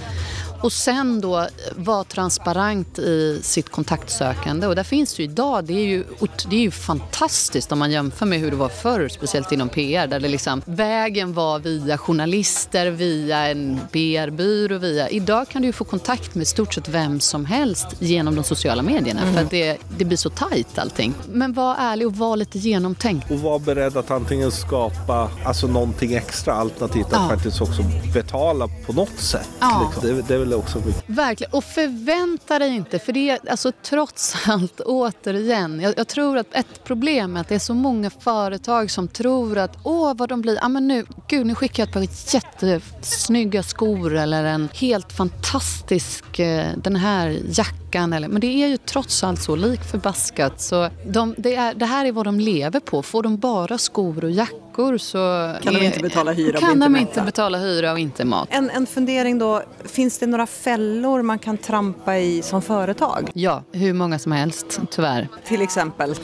och 0.62 0.72
sen 0.72 1.22
då 1.22 1.48
vara 1.76 2.04
transparent 2.04 3.00
i 3.00 3.40
sitt 3.44 3.70
kontaktsökande. 3.70 4.68
Och 4.68 4.76
där 4.76 4.84
finns 4.84 5.14
det 5.14 5.24
ju 5.24 5.30
idag, 5.30 5.66
det 5.66 5.74
är 5.74 5.86
ju, 5.86 6.04
det 6.50 6.56
är 6.56 6.62
ju 6.62 6.72
fantastiskt 6.72 7.72
om 7.72 7.80
man 7.80 7.92
jämför 7.92 8.26
med 8.26 8.40
hur 8.40 8.52
det 8.52 8.58
var 8.58 8.70
förr, 8.70 9.08
speciellt 9.08 9.52
inom 9.52 9.70
PR, 9.70 10.08
där 10.08 10.20
det 10.20 10.28
liksom, 10.28 10.62
vägen 10.66 11.34
var 11.34 11.60
via 11.60 11.98
journalister, 11.98 12.92
via 12.92 13.48
en 13.48 13.80
PR-byrå, 13.92 14.78
via... 14.78 15.10
Idag 15.10 15.50
kan 15.50 15.62
du 15.62 15.68
ju 15.68 15.74
få 15.74 15.84
kontakt 15.84 16.36
med 16.36 16.48
stort 16.48 16.74
sett 16.74 16.90
vem 16.90 17.20
som 17.20 17.46
helst 17.46 17.88
genom 18.00 18.36
de 18.36 18.44
sociala 18.44 18.82
medierna, 18.82 19.22
mm. 19.22 19.34
för 19.34 19.42
att 19.44 19.52
det, 19.52 19.78
det 19.98 20.06
blir 20.06 20.18
så 20.18 20.30
tajt 20.30 20.80
allting. 20.80 21.14
Men 21.32 21.54
var 21.54 21.76
ärlig 21.80 22.08
och 22.08 22.16
var 22.16 22.38
lite 22.38 22.60
genomtänkt. 22.60 23.32
Och 23.32 23.40
var 23.40 23.60
beredd 23.60 23.98
att 23.98 24.12
antingen 24.12 24.52
skapa 24.52 25.30
alltså 25.46 25.68
någonting 25.68 26.14
extra, 26.14 26.54
alternativt 26.54 27.06
att 27.06 27.12
ja. 27.12 27.30
faktiskt 27.30 27.62
också 27.62 27.84
betala 28.14 28.68
på 28.86 28.94
något 28.94 29.20
sätt. 29.20 29.50
Ja. 29.60 29.92
Liksom. 29.94 30.16
Det, 30.16 30.22
det 30.28 30.38
väl 30.50 30.60
också 30.60 30.80
mycket. 30.80 31.04
Verkligen. 31.08 31.54
Och 31.54 31.64
förvänta 31.64 32.60
dig 32.60 32.76
inte, 32.76 33.00
för 33.00 33.14
det 33.14 33.30
är 33.30 33.50
alltså 33.50 33.72
trots 33.84 34.36
allt 34.48 34.80
återigen, 34.80 35.80
jag, 35.80 35.94
jag, 35.98 36.08
tror 36.08 36.38
att 36.38 36.56
ett 36.56 36.84
problem 36.84 37.38
är 37.38 37.42
att 37.42 37.48
det 37.48 37.56
är 37.56 37.60
så 37.60 37.74
många 37.74 38.10
företag 38.10 38.92
som 38.92 39.08
tror 39.08 39.58
att 39.58 39.78
åh 39.84 40.14
vad 40.16 40.30
de 40.30 40.42
blir, 40.42 40.56
ja 40.56 40.66
ah, 40.66 40.70
men 40.70 40.88
nu, 40.88 41.06
gud 41.28 41.46
nu 41.46 41.56
skickar 41.56 41.84
jag 41.84 41.88
ett 41.88 41.94
par 41.94 42.34
jättesnygga 42.36 43.64
skor 43.64 44.16
eller 44.16 44.44
en 44.44 44.70
helt 44.74 45.14
fantastisk, 45.14 46.40
eh, 46.40 46.68
den 46.78 46.96
här 46.96 47.40
jackan 47.50 48.14
eller, 48.14 48.28
men 48.28 48.42
det 48.42 48.48
är 48.48 48.68
ju 48.68 48.78
trots 48.78 49.24
allt 49.24 49.42
så 49.42 49.56
lik 49.56 49.84
förbaskat 49.84 50.62
så 50.62 50.90
de, 51.06 51.36
det, 51.38 51.56
är, 51.56 51.74
det 51.74 51.86
här 51.86 52.06
är 52.06 52.12
vad 52.12 52.26
de 52.26 52.40
lever 52.40 52.80
på. 52.80 53.04
Får 53.04 53.24
de 53.24 53.38
bara 53.38 53.78
skor 53.78 54.24
och 54.24 54.32
jackor 54.32 54.69
veckor 54.80 54.98
så 54.98 55.18
kan 55.64 55.76
är, 55.76 55.80
de 55.80 55.86
inte 55.86 56.00
betala 56.00 56.32
hyra 56.32 56.58
och 56.58 56.60
kan 56.60 56.80
de 56.80 56.96
inte 56.96 57.22
betala 57.22 57.58
hyra 57.58 57.92
och 57.92 58.00
inte 58.00 58.26
mat. 58.26 58.48
En, 58.52 58.70
en 58.70 58.86
fundering 58.86 59.40
då, 59.40 59.62
finns 59.86 60.20
det 60.20 60.28
några 60.28 60.48
fällor 60.48 61.22
man 61.22 61.40
kan 61.40 61.58
trampa 61.58 62.18
i 62.18 62.42
som 62.42 62.62
företag? 62.62 63.32
Ja, 63.34 63.64
hur 63.72 63.94
många 63.94 64.20
som 64.20 64.32
helst 64.32 64.82
tyvärr. 64.92 65.28
Till 65.46 65.62
exempel? 65.62 66.16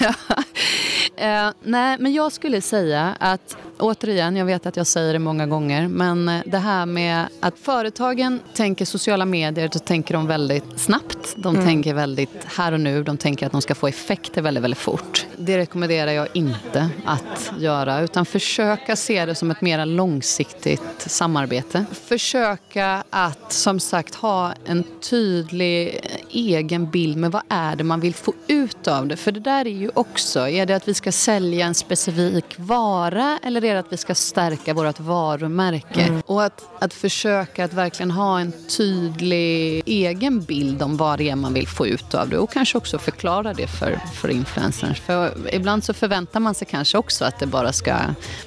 eh, 1.16 1.50
nej, 1.62 1.96
men 1.98 2.12
jag 2.12 2.32
skulle 2.32 2.60
säga 2.60 3.16
att 3.20 3.56
återigen, 3.78 4.36
jag 4.36 4.44
vet 4.44 4.66
att 4.66 4.76
jag 4.76 4.86
säger 4.86 5.12
det 5.12 5.18
många 5.18 5.46
gånger, 5.46 5.88
men 5.88 6.28
eh, 6.28 6.42
det 6.46 6.58
här 6.58 6.86
med 6.86 7.26
att 7.40 7.58
företagen 7.58 8.40
tänker 8.54 8.84
sociala 8.84 9.24
medier, 9.24 9.70
då 9.72 9.78
tänker 9.78 10.14
de 10.14 10.26
väldigt 10.26 10.80
snabbt. 10.80 11.34
De 11.36 11.54
mm. 11.54 11.66
tänker 11.66 11.94
väldigt 11.94 12.44
här 12.44 12.72
och 12.72 12.80
nu, 12.80 13.02
de 13.02 13.16
tänker 13.16 13.46
att 13.46 13.52
de 13.52 13.62
ska 13.62 13.74
få 13.74 13.86
effekter 13.86 14.42
väldigt, 14.42 14.64
väldigt 14.64 14.78
fort. 14.78 15.26
Det 15.36 15.58
rekommenderar 15.58 16.12
jag 16.12 16.28
inte 16.32 16.88
att 17.04 17.52
göra, 17.58 18.00
utan 18.00 18.26
försöka 18.26 18.96
se 18.96 19.26
det 19.26 19.34
som 19.34 19.50
ett 19.50 19.60
mer 19.60 19.86
långsiktigt 19.86 21.00
samarbete. 21.00 21.84
Försöka 22.04 23.04
att 23.10 23.52
som 23.52 23.80
sagt 23.80 24.14
ha 24.14 24.52
en 24.64 24.84
tydlig 25.00 26.00
egen 26.32 26.90
bild 26.90 27.16
med 27.16 27.32
vad 27.32 27.42
är 27.48 27.76
det 27.76 27.84
man 27.84 28.00
vill 28.00 28.14
få 28.14 28.34
ut 28.46 28.88
av 28.88 29.06
det. 29.06 29.16
För 29.16 29.32
det 29.32 29.40
där 29.40 29.66
är 29.66 29.70
ju 29.70 29.90
också, 29.94 30.48
är 30.48 30.66
det 30.66 30.76
att 30.76 30.88
vi 30.88 30.94
ska 30.94 31.12
sälja 31.12 31.66
en 31.66 31.74
specifik 31.74 32.44
vara 32.56 33.38
eller 33.42 33.64
är 33.64 33.74
det 33.74 33.80
att 33.80 33.92
vi 33.92 33.96
ska 33.96 34.14
stärka 34.14 34.74
vårt 34.74 35.00
varumärke? 35.00 36.02
Mm. 36.02 36.22
Och 36.26 36.44
att, 36.44 36.64
att 36.78 36.94
försöka 36.94 37.64
att 37.64 37.72
verkligen 37.72 38.10
ha 38.10 38.40
en 38.40 38.52
tydlig 38.76 39.82
egen 39.86 40.40
bild 40.42 40.82
om 40.82 40.96
vad 40.96 41.18
det 41.18 41.30
är 41.30 41.36
man 41.36 41.54
vill 41.54 41.68
få 41.68 41.86
ut 41.86 42.14
av 42.14 42.28
det 42.28 42.38
och 42.38 42.52
kanske 42.52 42.78
också 42.78 42.98
förklara 42.98 43.54
det 43.54 43.66
för, 43.66 44.00
för 44.14 44.28
influencers. 44.28 45.00
För 45.00 45.54
ibland 45.54 45.84
så 45.84 45.94
förväntar 45.94 46.40
man 46.40 46.54
sig 46.54 46.66
kanske 46.70 46.98
också 46.98 47.24
att 47.24 47.38
det 47.38 47.46
bara 47.46 47.72
ska, 47.72 47.96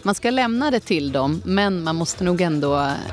man 0.02 0.16
ska 0.16 0.30
lämna 0.30 0.72
det 0.72 0.80
till 0.80 1.12
dem 1.12 1.42
men 1.46 1.84
man 1.84 1.96
måste 1.96 2.24
nog 2.24 2.42
ändå 2.42 2.70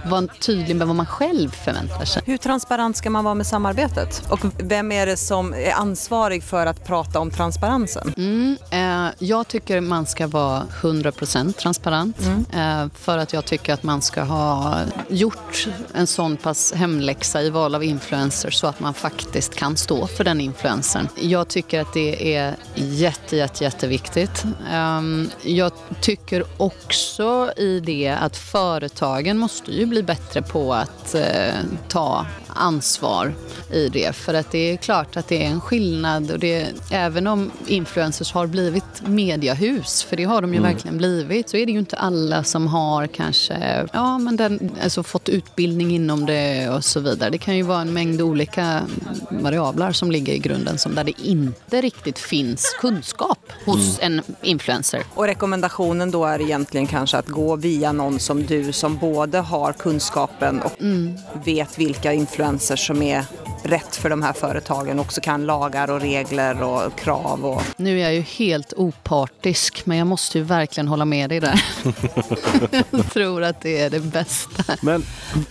vara 0.06 0.26
tydlig 0.40 0.76
med 0.76 0.86
vad 0.86 0.96
man 0.96 1.06
själv 1.06 1.50
förväntar 1.50 2.04
sig. 2.04 2.22
Hur 2.26 2.36
transparent 2.36 2.96
ska 2.96 3.10
man 3.10 3.24
vara 3.24 3.34
med 3.34 3.46
samarbetet? 3.46 4.22
Och 4.30 4.40
vem 4.62 4.92
är 4.92 5.06
det 5.06 5.16
som 5.16 5.54
är 5.54 5.72
ansvarig 5.72 6.42
för 6.42 6.66
att 6.66 6.84
prata 6.86 7.20
om 7.20 7.30
transparensen? 7.30 8.14
Mm, 8.16 8.56
eh, 8.70 9.12
jag 9.18 9.48
tycker 9.48 9.80
man 9.80 10.06
ska 10.06 10.26
vara 10.26 10.62
100% 10.80 11.52
transparent. 11.52 12.16
Mm. 12.20 12.84
Uh, 12.84 12.90
för 12.94 13.18
att 13.18 13.32
jag 13.32 13.44
tycker 13.44 13.72
att 13.74 13.82
man 13.82 14.02
ska 14.02 14.22
ha 14.22 14.76
gjort 15.08 15.68
en 15.94 16.06
sån 16.06 16.36
pass 16.36 16.72
hemläxa 16.72 17.42
i 17.42 17.50
val 17.50 17.74
av 17.74 17.84
influencers 17.84 18.54
så 18.54 18.66
att 18.66 18.80
man 18.80 18.94
faktiskt 18.94 19.54
kan 19.54 19.76
stå 19.76 20.06
för 20.06 20.24
den 20.24 20.40
influencern. 20.40 21.08
Jag 21.16 21.48
tycker 21.48 21.80
att 21.80 21.92
det 21.92 22.36
är 22.36 22.56
jätte, 22.74 23.36
jätte, 23.36 23.64
jätteviktigt. 23.64 24.44
Um, 24.72 25.30
jag 25.42 25.72
tycker 26.00 26.44
också 26.56 27.52
i 27.56 27.80
det 27.80 28.08
att 28.20 28.36
företagen 28.36 29.38
måste 29.38 29.72
ju 29.72 29.86
bli 29.86 30.02
bättre 30.02 30.42
på 30.42 30.74
att 30.74 31.14
uh, 31.14 31.22
ta 31.88 32.26
ansvar 32.54 33.34
i 33.72 33.88
det. 33.88 34.16
För 34.16 34.34
att 34.34 34.50
det 34.50 34.72
är 34.72 34.76
klart 34.76 35.16
att 35.16 35.28
det 35.28 35.44
är 35.44 35.50
en 35.50 35.60
skillnad 35.60 36.30
och 36.30 36.38
det, 36.38 36.66
även 36.90 37.26
om 37.26 37.50
influencers 37.66 38.32
har 38.32 38.46
blivit 38.46 39.06
mediahus, 39.06 40.02
för 40.02 40.16
det 40.16 40.24
har 40.24 40.42
de 40.42 40.54
ju 40.54 40.58
mm. 40.58 40.72
verkligen 40.72 40.98
blivit, 40.98 41.48
så 41.48 41.56
är 41.56 41.66
det 41.66 41.72
ju 41.72 41.78
inte 41.78 41.96
alla 41.96 42.44
som 42.44 42.66
har 42.66 43.06
kanske 43.06 43.88
ja, 43.92 44.18
men 44.18 44.36
den, 44.36 44.70
alltså 44.82 45.02
fått 45.02 45.28
utbildning 45.28 45.90
inom 45.90 46.26
det 46.26 46.68
och 46.68 46.84
så 46.84 47.00
vidare. 47.00 47.30
Det 47.30 47.38
kan 47.38 47.56
ju 47.56 47.62
vara 47.62 47.80
en 47.80 47.92
mängd 47.92 48.20
olika 48.20 48.82
variabler 49.30 49.92
som 49.92 50.10
ligger 50.10 50.32
i 50.32 50.38
grunden 50.38 50.78
som 50.78 50.94
där 50.94 51.04
det 51.04 51.20
inte 51.22 51.80
riktigt 51.80 52.18
finns 52.18 52.76
kunskap 52.80 53.52
hos 53.64 54.00
mm. 54.00 54.18
en 54.18 54.34
influencer. 54.42 55.02
Och 55.14 55.24
rekommendationen 55.24 56.10
då 56.10 56.24
är 56.24 56.40
egentligen 56.40 56.86
kanske 56.86 57.16
att 57.16 57.28
gå 57.28 57.56
via 57.56 57.92
någon 57.92 58.18
som 58.18 58.46
du 58.46 58.72
som 58.72 58.96
både 58.96 59.38
har 59.38 59.72
kunskapen 59.72 60.60
och 60.60 60.80
mm. 60.80 61.18
vet 61.44 61.78
vilka 61.78 62.12
influencers 62.12 62.49
som 62.58 63.02
är 63.02 63.24
rätt 63.62 63.96
för 63.96 64.10
de 64.10 64.22
här 64.22 64.32
företagen 64.32 64.98
också 64.98 65.20
kan 65.20 65.46
lagar 65.46 65.90
och 65.90 66.00
regler 66.00 66.62
och 66.62 66.98
krav. 66.98 67.46
Och... 67.46 67.62
Nu 67.76 68.00
är 68.00 68.02
jag 68.02 68.14
ju 68.14 68.20
helt 68.20 68.72
opartisk 68.76 69.86
men 69.86 69.98
jag 69.98 70.06
måste 70.06 70.38
ju 70.38 70.44
verkligen 70.44 70.88
hålla 70.88 71.04
med 71.04 71.30
dig 71.30 71.40
där. 71.40 71.64
jag 72.90 73.10
tror 73.12 73.42
att 73.42 73.60
det 73.60 73.80
är 73.80 73.90
det 73.90 74.00
bästa. 74.00 74.76
Men 74.82 75.02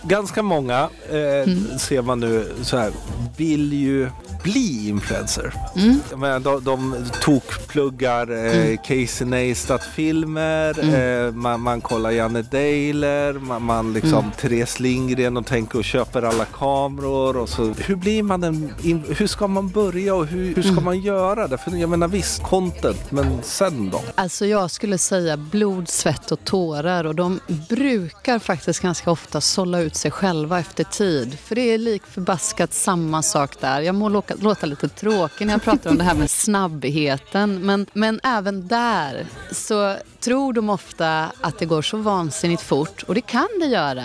ganska 0.02 0.42
många 0.42 0.88
eh, 1.10 1.18
mm. 1.18 1.78
ser 1.78 2.02
man 2.02 2.20
nu 2.20 2.52
så 2.62 2.76
här 2.76 2.92
vill 3.36 3.72
ju 3.72 4.08
bli 4.42 4.88
influencer. 4.88 5.54
Mm. 5.76 6.00
Men 6.16 6.42
de, 6.42 6.64
de 6.64 7.04
tokpluggar 7.20 8.30
eh, 8.30 8.56
mm. 8.56 8.76
Casey 8.76 9.26
Neistat-filmer, 9.26 10.80
mm. 10.80 11.26
eh, 11.26 11.32
man, 11.32 11.60
man 11.60 11.80
kollar 11.80 12.10
Janne 12.10 12.42
Deiler, 12.42 13.32
man, 13.32 13.62
man 13.62 13.92
liksom 13.92 14.18
mm. 14.18 14.30
Therese 14.40 14.80
Lindgren 14.80 15.36
och 15.36 15.46
tänker 15.46 15.78
och 15.78 15.84
köper 15.84 16.22
alla 16.22 16.44
kameror. 16.44 17.36
Och 17.36 17.48
så. 17.48 17.74
Hur 17.78 17.96
blir 18.00 18.22
man 18.22 18.44
en, 18.44 18.74
hur 19.08 19.26
ska 19.26 19.46
man 19.46 19.68
börja 19.68 20.14
och 20.14 20.26
hur, 20.26 20.54
hur 20.54 20.62
ska 20.62 20.72
mm. 20.72 20.84
man 20.84 21.00
göra 21.00 21.48
det? 21.48 21.58
För 21.58 21.70
jag 21.70 21.90
menar 21.90 22.08
visst, 22.08 22.42
content, 22.42 23.10
men 23.10 23.42
sen 23.42 23.90
då? 23.90 24.02
Alltså 24.14 24.46
jag 24.46 24.70
skulle 24.70 24.98
säga 24.98 25.36
blod, 25.36 25.88
svett 25.88 26.32
och 26.32 26.44
tårar 26.44 27.04
och 27.04 27.14
de 27.14 27.40
brukar 27.68 28.38
faktiskt 28.38 28.80
ganska 28.80 29.10
ofta 29.10 29.40
sålla 29.40 29.80
ut 29.80 29.96
sig 29.96 30.10
själva 30.10 30.58
efter 30.58 30.84
tid. 30.84 31.38
För 31.38 31.54
det 31.54 31.60
är 31.60 31.78
lik 31.78 32.02
förbaskat 32.06 32.74
samma 32.74 33.22
sak 33.22 33.60
där. 33.60 33.80
Jag 33.80 33.94
må 33.94 34.08
låta 34.40 34.66
lite 34.66 34.88
tråkig 34.88 35.46
när 35.46 35.54
jag 35.54 35.62
pratar 35.62 35.90
om 35.90 35.98
det 35.98 36.04
här 36.04 36.14
med 36.14 36.30
snabbheten. 36.50 37.66
Men, 37.66 37.86
men 37.92 38.20
även 38.22 38.68
där 38.68 39.26
så 39.52 39.96
tror 40.20 40.52
de 40.52 40.70
ofta 40.70 41.32
att 41.40 41.58
det 41.58 41.66
går 41.66 41.82
så 41.82 41.96
vansinnigt 41.96 42.62
fort 42.62 43.02
och 43.02 43.14
det 43.14 43.20
kan 43.20 43.48
det 43.60 43.66
göra. 43.66 44.04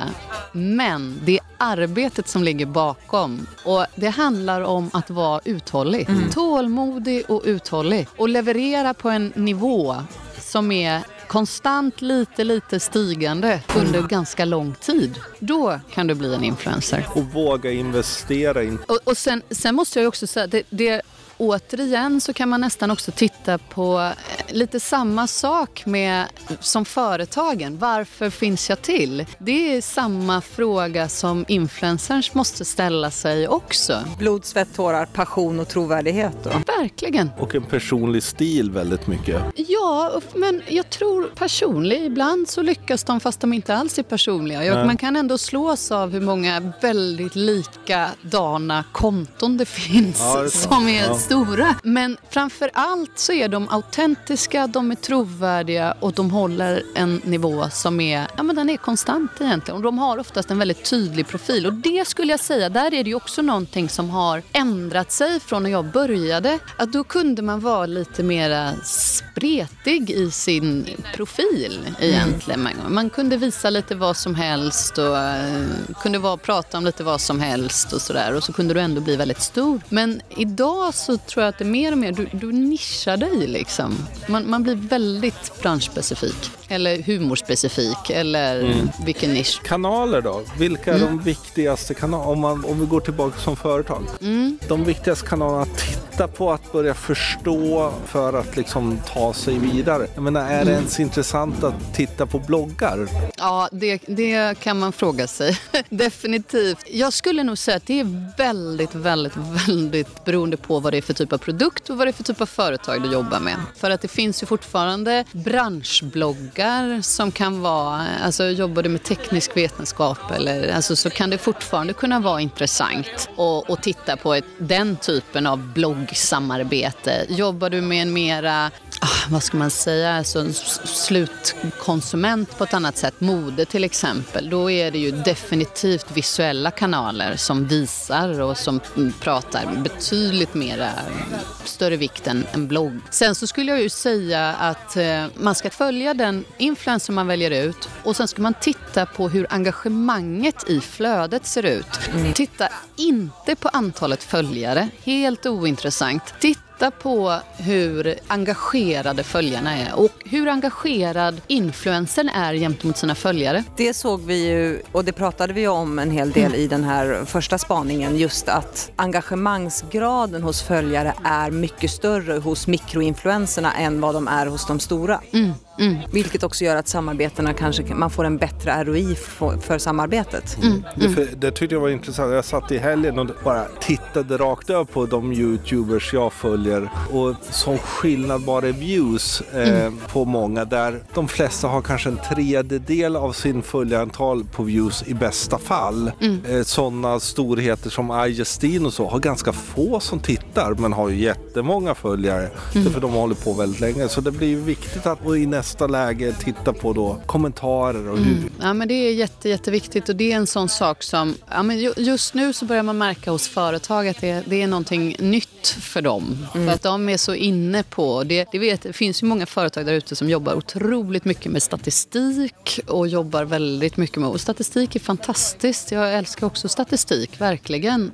Men 0.51 1.19
det 1.25 1.38
är 1.38 1.41
arbetet 1.58 2.28
som 2.28 2.43
ligger 2.43 2.65
bakom 2.65 3.47
och 3.63 3.86
det 3.95 4.10
handlar 4.10 4.62
om 4.62 4.89
att 4.93 5.10
vara 5.10 5.41
uthållig. 5.45 6.10
Mm. 6.10 6.30
Tålmodig 6.30 7.23
och 7.28 7.41
uthållig 7.45 8.08
och 8.17 8.30
leverera 8.30 8.93
på 8.93 9.10
en 9.10 9.34
nivå 9.36 9.95
som 10.39 10.71
är 10.71 11.01
konstant 11.28 12.01
lite, 12.01 12.43
lite 12.43 12.80
stigande 12.80 13.62
under 13.78 13.97
mm. 13.97 14.08
ganska 14.08 14.45
lång 14.45 14.75
tid. 14.80 15.19
Då 15.39 15.80
kan 15.91 16.08
du 16.08 16.15
bli 16.15 16.36
en 16.36 16.43
influencer. 16.43 17.08
Och 17.15 17.23
våga 17.23 17.71
investera. 17.71 18.63
In. 18.63 18.80
Och, 18.88 18.99
och 19.04 19.17
sen, 19.17 19.41
sen 19.49 19.75
måste 19.75 19.99
jag 19.99 20.08
också 20.08 20.28
säga, 20.28 20.47
det, 20.47 20.63
det 20.69 21.01
återigen 21.38 22.21
så 22.21 22.34
kan 22.34 22.50
man 22.50 22.62
nästan 22.62 22.91
också 22.91 23.12
titta 23.12 23.58
på 23.58 24.00
eh, 24.00 24.56
lite 24.56 24.80
samma 24.80 25.28
sak 25.28 25.86
med, 25.86 26.26
som 26.60 26.86
företagen. 26.86 27.78
Varför 27.78 28.30
finns 28.30 28.69
jag 28.69 28.82
till? 28.82 29.26
Det 29.38 29.78
är 29.78 29.82
samma 29.82 30.41
fråga 30.41 31.10
som 31.10 31.45
influencers 31.48 32.34
måste 32.34 32.65
ställa 32.65 33.12
sig 33.12 33.48
också. 33.48 34.00
Blod, 34.19 34.45
svett, 34.45 34.76
tårar, 34.76 35.06
passion 35.06 35.60
och 35.60 35.67
trovärdighet 35.67 36.36
då? 36.43 36.50
Verkligen. 36.80 37.30
Och 37.39 37.56
en 37.56 37.63
personlig 37.63 38.24
stil 38.24 38.71
väldigt 38.71 39.08
mycket. 39.08 39.41
Ja, 39.56 40.21
men 40.34 40.62
jag 40.67 40.89
tror 40.89 41.24
personlig. 41.36 42.06
Ibland 42.06 42.50
så 42.50 42.62
lyckas 42.62 43.04
de 43.04 43.19
fast 43.19 43.39
de 43.39 43.54
inte 43.54 43.76
alls 43.76 44.00
är 44.00 44.04
personliga. 44.04 44.86
Man 44.86 44.98
kan 44.98 45.15
ändå 45.15 45.38
slås 45.38 45.91
av 45.91 46.12
hur 46.12 46.21
många 46.21 46.74
väldigt 46.82 47.36
likadana 47.36 48.84
konton 48.91 49.58
det 49.58 49.65
finns 49.65 50.19
ja, 50.19 50.41
det 50.41 50.50
som 50.50 50.88
är 50.88 51.08
ja 51.08 51.17
stora. 51.25 51.75
Men 51.83 52.17
framför 52.29 52.71
allt 52.73 53.11
så 53.19 53.33
är 53.33 53.47
de 53.47 53.69
autentiska, 53.69 54.67
de 54.67 54.91
är 54.91 54.95
trovärdiga 54.95 55.95
och 55.99 56.13
de 56.13 56.31
håller 56.31 56.83
en 56.95 57.21
nivå 57.23 57.69
som 57.69 57.99
är, 57.99 58.27
ja, 58.38 58.43
men 58.43 58.55
den 58.55 58.69
är 58.69 58.77
konstant 58.77 59.31
egentligen. 59.39 59.77
Och 59.77 59.83
de 59.83 59.97
har 59.97 60.17
oftast 60.17 60.51
en 60.51 60.59
väldigt 60.59 60.89
tydlig 60.89 61.27
profil. 61.27 61.65
Och 61.65 61.73
det 61.73 62.07
skulle 62.07 62.33
jag 62.33 62.39
säga, 62.39 62.69
där 62.69 62.93
är 62.93 63.03
det 63.03 63.09
ju 63.09 63.15
också 63.15 63.41
någonting 63.41 63.89
som 63.89 64.09
har 64.09 64.41
ändrat 64.53 65.11
sig 65.11 65.39
från 65.39 65.63
när 65.63 65.69
jag 65.69 65.85
började. 65.85 66.59
Att 66.77 66.93
då 66.93 67.03
kunde 67.03 67.41
man 67.41 67.59
vara 67.59 67.85
lite 67.85 68.23
mera 68.23 68.71
spretig 68.83 70.11
i 70.11 70.31
sin 70.31 70.88
profil 71.15 71.79
egentligen. 71.99 72.67
Mm. 72.67 72.93
Man 72.93 73.09
kunde 73.09 73.38
visa 73.38 73.69
lite 73.69 73.95
vad 73.95 74.17
som 74.17 74.35
helst 74.35 74.97
och 74.97 75.15
uh, 75.15 75.95
kunde 76.01 76.19
vara, 76.19 76.38
prata 76.38 76.77
om 76.77 76.85
lite 76.85 77.03
vad 77.03 77.21
som 77.21 77.39
helst 77.39 77.93
och 77.93 78.01
sådär. 78.01 78.35
Och 78.35 78.43
så 78.43 78.53
kunde 78.53 78.73
du 78.73 78.79
ändå 78.79 79.01
bli 79.01 79.15
väldigt 79.15 79.41
stor. 79.41 79.81
Men 79.89 80.21
idag 80.38 80.93
så 80.93 81.14
tror 81.17 81.43
jag 81.43 81.49
att 81.49 81.58
det 81.58 81.65
mer 81.65 81.91
och 81.91 81.97
mer, 81.97 82.12
du, 82.12 82.28
du 82.32 82.51
nischar 82.51 83.17
dig 83.17 83.47
liksom. 83.47 83.97
Man, 84.28 84.49
man 84.49 84.63
blir 84.63 84.75
väldigt 84.75 85.62
branschspecifik. 85.62 86.51
Eller 86.67 87.01
humorspecifik, 87.01 88.10
eller 88.10 88.60
mm. 88.60 88.89
vilken 89.06 89.34
nisch. 89.34 89.62
Kanaler 89.63 90.21
då? 90.21 90.41
Vilka 90.60 90.93
är 90.93 90.99
mm. 90.99 91.17
de 91.17 91.23
viktigaste 91.23 91.93
kanalerna? 91.93 92.51
Om, 92.51 92.65
om 92.65 92.80
vi 92.80 92.86
går 92.86 92.99
tillbaka 92.99 93.39
som 93.39 93.56
företag. 93.56 94.04
Mm. 94.21 94.60
De 94.67 94.84
viktigaste 94.84 95.28
kanalerna 95.28 95.62
att 95.62 95.78
titta 95.78 96.05
på, 96.23 96.51
att 96.51 96.71
börja 96.71 96.93
förstå 96.93 97.93
för 98.06 98.34
att 98.34 98.58
liksom 98.58 98.99
ta 99.13 99.34
sig 99.34 99.60
vidare. 99.60 100.08
Jag 100.13 100.23
menar, 100.23 100.41
är 100.41 100.47
det 100.47 100.62
mm. 100.62 100.73
ens 100.73 100.99
intressant 100.99 101.63
att 101.63 101.93
titta 101.93 102.25
på 102.25 102.39
bloggar? 102.39 103.08
Ja, 103.38 103.69
det, 103.71 104.01
det 104.08 104.60
kan 104.60 104.80
man 104.80 104.91
fråga 104.91 105.28
sig. 105.28 105.58
Definitivt. 105.89 106.80
Jag 106.91 107.13
skulle 107.13 107.43
nog 107.43 107.58
säga 107.58 107.78
att 107.78 107.86
det 107.86 107.99
är 107.99 108.38
väldigt, 108.38 108.95
väldigt, 108.95 109.34
väldigt 109.67 110.25
beroende 110.25 110.58
på 110.58 110.80
vad 110.80 110.93
det 110.93 110.97
är 110.97 111.01
för 111.01 111.13
typ 111.13 111.34
av 111.34 111.38
produkt 111.38 111.89
och 111.89 111.97
vad 111.97 112.08
det 112.08 112.12
är 112.12 112.13
för 112.13 112.23
typ 112.23 112.41
av 112.41 112.45
företag 112.45 113.01
du 113.01 113.12
jobbar 113.12 113.39
med. 113.39 113.56
För 113.75 113.89
att 113.91 114.01
det 114.01 114.08
finns 114.08 114.43
ju 114.43 114.47
fortfarande 114.47 115.25
branschbloggar 115.32 117.01
som 117.01 117.32
kan 117.32 117.62
vara, 117.62 118.06
alltså 118.23 118.43
jobbar 118.43 118.84
du 118.84 118.89
med 118.89 119.04
teknisk 119.04 119.58
vetenskap 119.58 120.32
eller 120.36 120.75
alltså 120.75 120.95
så 120.95 121.10
kan 121.10 121.30
det 121.30 121.38
fortfarande 121.38 121.93
kunna 121.93 122.19
vara 122.19 122.41
intressant 122.41 123.30
att 123.67 123.84
titta 123.84 124.17
på 124.17 124.34
ett, 124.34 124.45
den 124.58 124.95
typen 124.95 125.47
av 125.47 125.73
bloggsamarbete. 126.06 127.26
Jobbar 127.30 127.70
du 127.70 127.82
med 127.82 128.02
en 128.02 128.13
mera, 128.13 128.72
ah, 129.00 129.30
vad 129.30 129.44
ska 129.44 129.58
man 129.58 129.70
säga, 129.70 130.18
alltså 130.18 130.54
slutkonsument 130.84 132.58
på 132.58 132.63
ett 132.63 132.74
annat 132.74 132.98
sätt, 132.98 133.22
mode 133.22 133.65
till 133.65 133.84
exempel, 133.84 134.50
då 134.50 134.72
är 134.72 134.91
det 134.91 134.98
ju 134.98 135.12
definitivt 135.12 136.12
visuella 136.13 136.72
kanaler 136.72 137.36
som 137.36 137.68
visar 137.68 138.41
och 138.41 138.58
som 138.58 138.80
pratar 139.20 139.84
betydligt 139.84 140.54
mera 140.54 140.86
eh, 140.86 141.39
större 141.63 141.96
vikt 141.98 142.28
än 142.28 142.46
en 142.52 142.68
blogg. 142.68 143.00
Sen 143.10 143.36
så 143.36 143.48
skulle 143.48 143.72
jag 143.72 143.82
ju 143.82 143.89
säga 143.89 144.54
att 144.54 144.98
eh, 144.98 145.26
man 145.36 145.56
ska 145.56 145.70
följa 145.70 146.13
den 146.13 146.46
influencer 146.58 147.13
man 147.13 147.28
väljer 147.28 147.52
ut 147.52 147.89
och 148.04 148.15
sen 148.15 148.28
ska 148.28 148.41
man 148.41 148.54
titta 148.62 149.06
på 149.06 149.30
hur 149.30 149.48
engagemanget 149.50 150.70
i 150.70 150.80
flödet 150.82 151.46
ser 151.46 151.63
ut. 151.63 152.00
Titta 152.34 152.68
inte 152.96 153.56
på 153.56 153.70
antalet 153.70 154.24
följare, 154.24 154.89
helt 155.04 155.46
ointressant. 155.46 155.94
Titta 155.95 156.74
titta 156.75 156.91
på 156.91 157.39
hur 157.57 158.15
engagerade 158.27 159.23
följarna 159.23 159.77
är 159.77 159.99
och 159.99 160.11
hur 160.25 160.47
engagerad 160.47 161.41
influencern 161.47 162.29
är 162.29 162.53
gentemot 162.53 162.97
sina 162.97 163.15
följare. 163.15 163.63
Det 163.77 163.93
såg 163.93 164.21
vi 164.21 164.47
ju, 164.47 164.81
och 164.91 165.05
det 165.05 165.11
pratade 165.11 165.53
vi 165.53 165.67
om 165.67 165.99
en 165.99 166.11
hel 166.11 166.31
del 166.31 166.45
mm. 166.45 166.59
i 166.59 166.67
den 166.67 166.83
här 166.83 167.25
första 167.25 167.57
spaningen, 167.57 168.17
just 168.17 168.49
att 168.49 168.91
engagemangsgraden 168.95 170.43
hos 170.43 170.61
följare 170.61 171.13
är 171.23 171.51
mycket 171.51 171.91
större 171.91 172.33
hos 172.33 172.67
mikroinfluenserna 172.67 173.73
än 173.73 174.01
vad 174.01 174.15
de 174.15 174.27
är 174.27 174.45
hos 174.45 174.67
de 174.67 174.79
stora. 174.79 175.19
Mm. 175.31 175.51
Mm. 175.79 175.97
Vilket 176.11 176.43
också 176.43 176.65
gör 176.65 176.75
att 176.75 176.88
samarbetena 176.88 177.53
kanske, 177.53 177.83
man 177.83 178.09
får 178.09 178.25
en 178.25 178.38
bättre 178.38 178.83
ROI 178.83 179.15
för, 179.15 179.57
för 179.57 179.77
samarbetet. 179.77 180.57
Mm. 180.63 180.83
Det, 180.95 181.09
för, 181.09 181.27
det 181.35 181.51
tyckte 181.51 181.75
jag 181.75 181.81
var 181.81 181.89
intressant. 181.89 182.33
Jag 182.33 182.45
satt 182.45 182.71
i 182.71 182.77
helgen 182.77 183.19
och 183.19 183.27
bara 183.43 183.65
tittade 183.79 184.38
rakt 184.38 184.69
över 184.69 184.83
på 184.83 185.05
de 185.05 185.33
YouTubers 185.33 186.13
jag 186.13 186.33
följer 186.33 186.64
och 187.12 187.36
som 187.51 187.78
skillnad 187.78 188.41
bara 188.41 188.67
i 188.67 188.71
views 188.71 189.41
eh, 189.54 189.80
mm. 189.80 189.99
på 190.12 190.25
många 190.25 190.65
där 190.65 191.04
de 191.13 191.28
flesta 191.28 191.67
har 191.67 191.82
kanske 191.82 192.10
en 192.10 192.19
tredjedel 192.36 193.15
av 193.15 193.32
sin 193.32 193.62
följarantal 193.62 194.43
på 194.43 194.63
views 194.63 195.04
i 195.08 195.13
bästa 195.13 195.58
fall. 195.58 196.12
Mm. 196.21 196.45
Eh, 196.45 196.63
sådana 196.63 197.19
storheter 197.19 197.89
som 197.89 198.25
iJustine 198.28 198.86
och 198.86 198.93
så 198.93 199.10
har 199.10 199.19
ganska 199.19 199.54
få 199.54 199.99
som 199.99 200.19
tittar 200.19 200.73
men 200.73 200.93
har 200.93 201.10
ju 201.10 201.15
jättemånga 201.15 201.95
följare. 201.95 202.49
Mm. 202.75 202.93
För 202.93 203.01
de 203.01 203.12
håller 203.12 203.36
på 203.36 203.54
väldigt 203.54 203.80
länge. 203.80 204.08
Så 204.08 204.21
det 204.21 204.32
blir 204.32 204.47
ju 204.47 204.60
viktigt 204.60 205.06
att 205.06 205.19
i 205.38 205.45
nästa 205.45 205.88
läge 205.88 206.34
titta 206.39 206.73
på 206.73 206.93
då 206.93 207.17
kommentarer 207.25 208.10
och 208.10 208.17
hur. 208.17 208.38
Mm. 208.38 208.51
Ja 208.62 208.73
men 208.73 208.88
det 208.88 208.93
är 208.93 209.13
jätte, 209.13 209.49
jätteviktigt 209.49 210.10
och 210.10 210.15
det 210.15 210.32
är 210.32 210.36
en 210.36 210.47
sån 210.47 210.69
sak 210.69 211.04
som, 211.04 211.36
ja, 211.49 211.63
men 211.63 211.93
just 211.97 212.34
nu 212.34 212.54
så 212.54 212.65
börjar 212.65 212.84
man 212.84 212.97
märka 212.97 213.32
hos 213.32 213.47
företag 213.47 214.08
att 214.08 214.21
det, 214.21 214.43
det 214.45 214.62
är 214.62 214.67
någonting 214.67 215.15
nytt 215.19 215.67
för 215.67 216.01
dem. 216.01 216.47
Mm. 216.56 216.68
För 216.68 216.74
att 216.74 216.82
de 216.82 217.10
är 217.10 217.18
så 217.18 217.34
inne 217.34 217.84
på, 217.84 218.24
det, 218.24 218.48
det, 218.52 218.60
vet, 218.60 218.82
det 218.82 218.94
finns 218.94 219.24
ju 219.24 219.28
många 219.28 219.46
företag 219.46 219.86
där 219.86 219.94
ute 219.94 220.15
som 220.15 220.30
jobbar 220.30 220.54
otroligt 220.54 221.26
mycket 221.26 221.52
med 221.52 221.63
statistik 221.63 222.80
och 222.88 223.08
jobbar 223.08 223.44
väldigt 223.44 223.98
mycket 223.98 224.18
med, 224.18 224.30
och 224.30 224.41
statistik 224.41 224.96
är 224.96 225.00
fantastiskt. 225.00 225.91
Jag 225.91 226.13
älskar 226.13 226.48
också 226.48 226.68
statistik, 226.68 227.41
verkligen. 227.41 228.12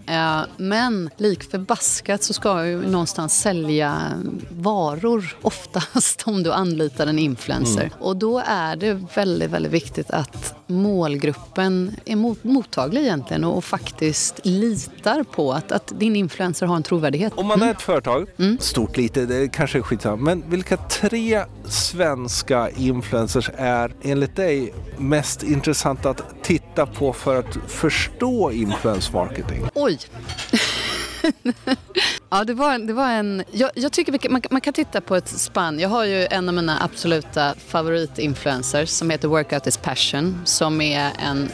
Men 0.58 1.10
lik 1.18 1.52
förbaskat 1.52 2.24
så 2.24 2.34
ska 2.34 2.58
jag 2.58 2.68
ju 2.68 2.88
någonstans 2.88 3.40
sälja 3.42 4.02
varor 4.50 5.38
oftast 5.42 6.24
om 6.26 6.44
du 6.44 6.52
anlitar 6.52 7.08
en 7.08 7.20
influencer. 7.20 7.82
Mm. 7.82 7.94
Och 8.00 8.18
då 8.18 8.44
är 8.46 8.76
det 8.76 9.06
väldigt, 9.16 9.50
väldigt 9.50 9.72
viktigt 9.72 10.12
att 10.12 10.61
målgruppen 10.72 11.96
är 12.06 12.16
mottaglig 12.48 13.02
egentligen 13.02 13.44
och 13.44 13.64
faktiskt 13.64 14.40
litar 14.44 15.24
på 15.24 15.54
att, 15.54 15.72
att 15.72 16.00
din 16.00 16.16
influencer 16.16 16.66
har 16.66 16.76
en 16.76 16.84
trovärdighet. 16.84 17.34
Om 17.36 17.48
man 17.48 17.62
är 17.62 17.72
ett 17.72 17.82
företag, 17.82 18.28
mm. 18.38 18.58
stort, 18.60 18.98
lite, 18.98 19.26
det 19.26 19.48
kanske 19.48 19.78
är 19.78 19.82
skitsamma, 19.82 20.16
men 20.16 20.50
vilka 20.50 20.78
tre 20.78 21.44
svenska 21.66 22.70
influencers 22.70 23.50
är 23.58 23.94
enligt 24.02 24.36
dig 24.36 24.74
mest 24.98 25.44
intressanta 25.44 26.10
att 26.10 26.44
titta 26.44 26.86
på 26.86 27.14
för 27.14 27.40
att 27.40 27.58
förstå 27.68 28.52
influence 28.52 29.14
marketing? 29.14 29.66
Oj! 29.74 30.00
ja, 32.32 32.44
det 32.44 32.54
var, 32.54 32.80
det 32.80 32.94
var 32.94 33.10
en... 33.10 33.44
Jag, 33.52 33.72
jag 33.76 33.92
tycker 33.92 34.30
man, 34.30 34.42
man, 34.50 34.62
kan 34.62 34.74
titta 34.74 35.02
på 35.02 35.16
ett 35.16 35.28
spann. 35.28 35.80
Jag 35.80 35.90
har 35.90 36.06
ju 36.06 36.28
en 36.32 36.50
av 36.50 36.56
mina 36.56 36.84
absoluta 36.84 37.56
favoritinfluencers 37.68 38.90
som 38.90 39.10
heter 39.10 39.28
Workout 39.28 39.68
is 39.68 39.78
passion 39.78 40.42
som 40.46 40.82
är 40.82 41.12
en 41.20 41.50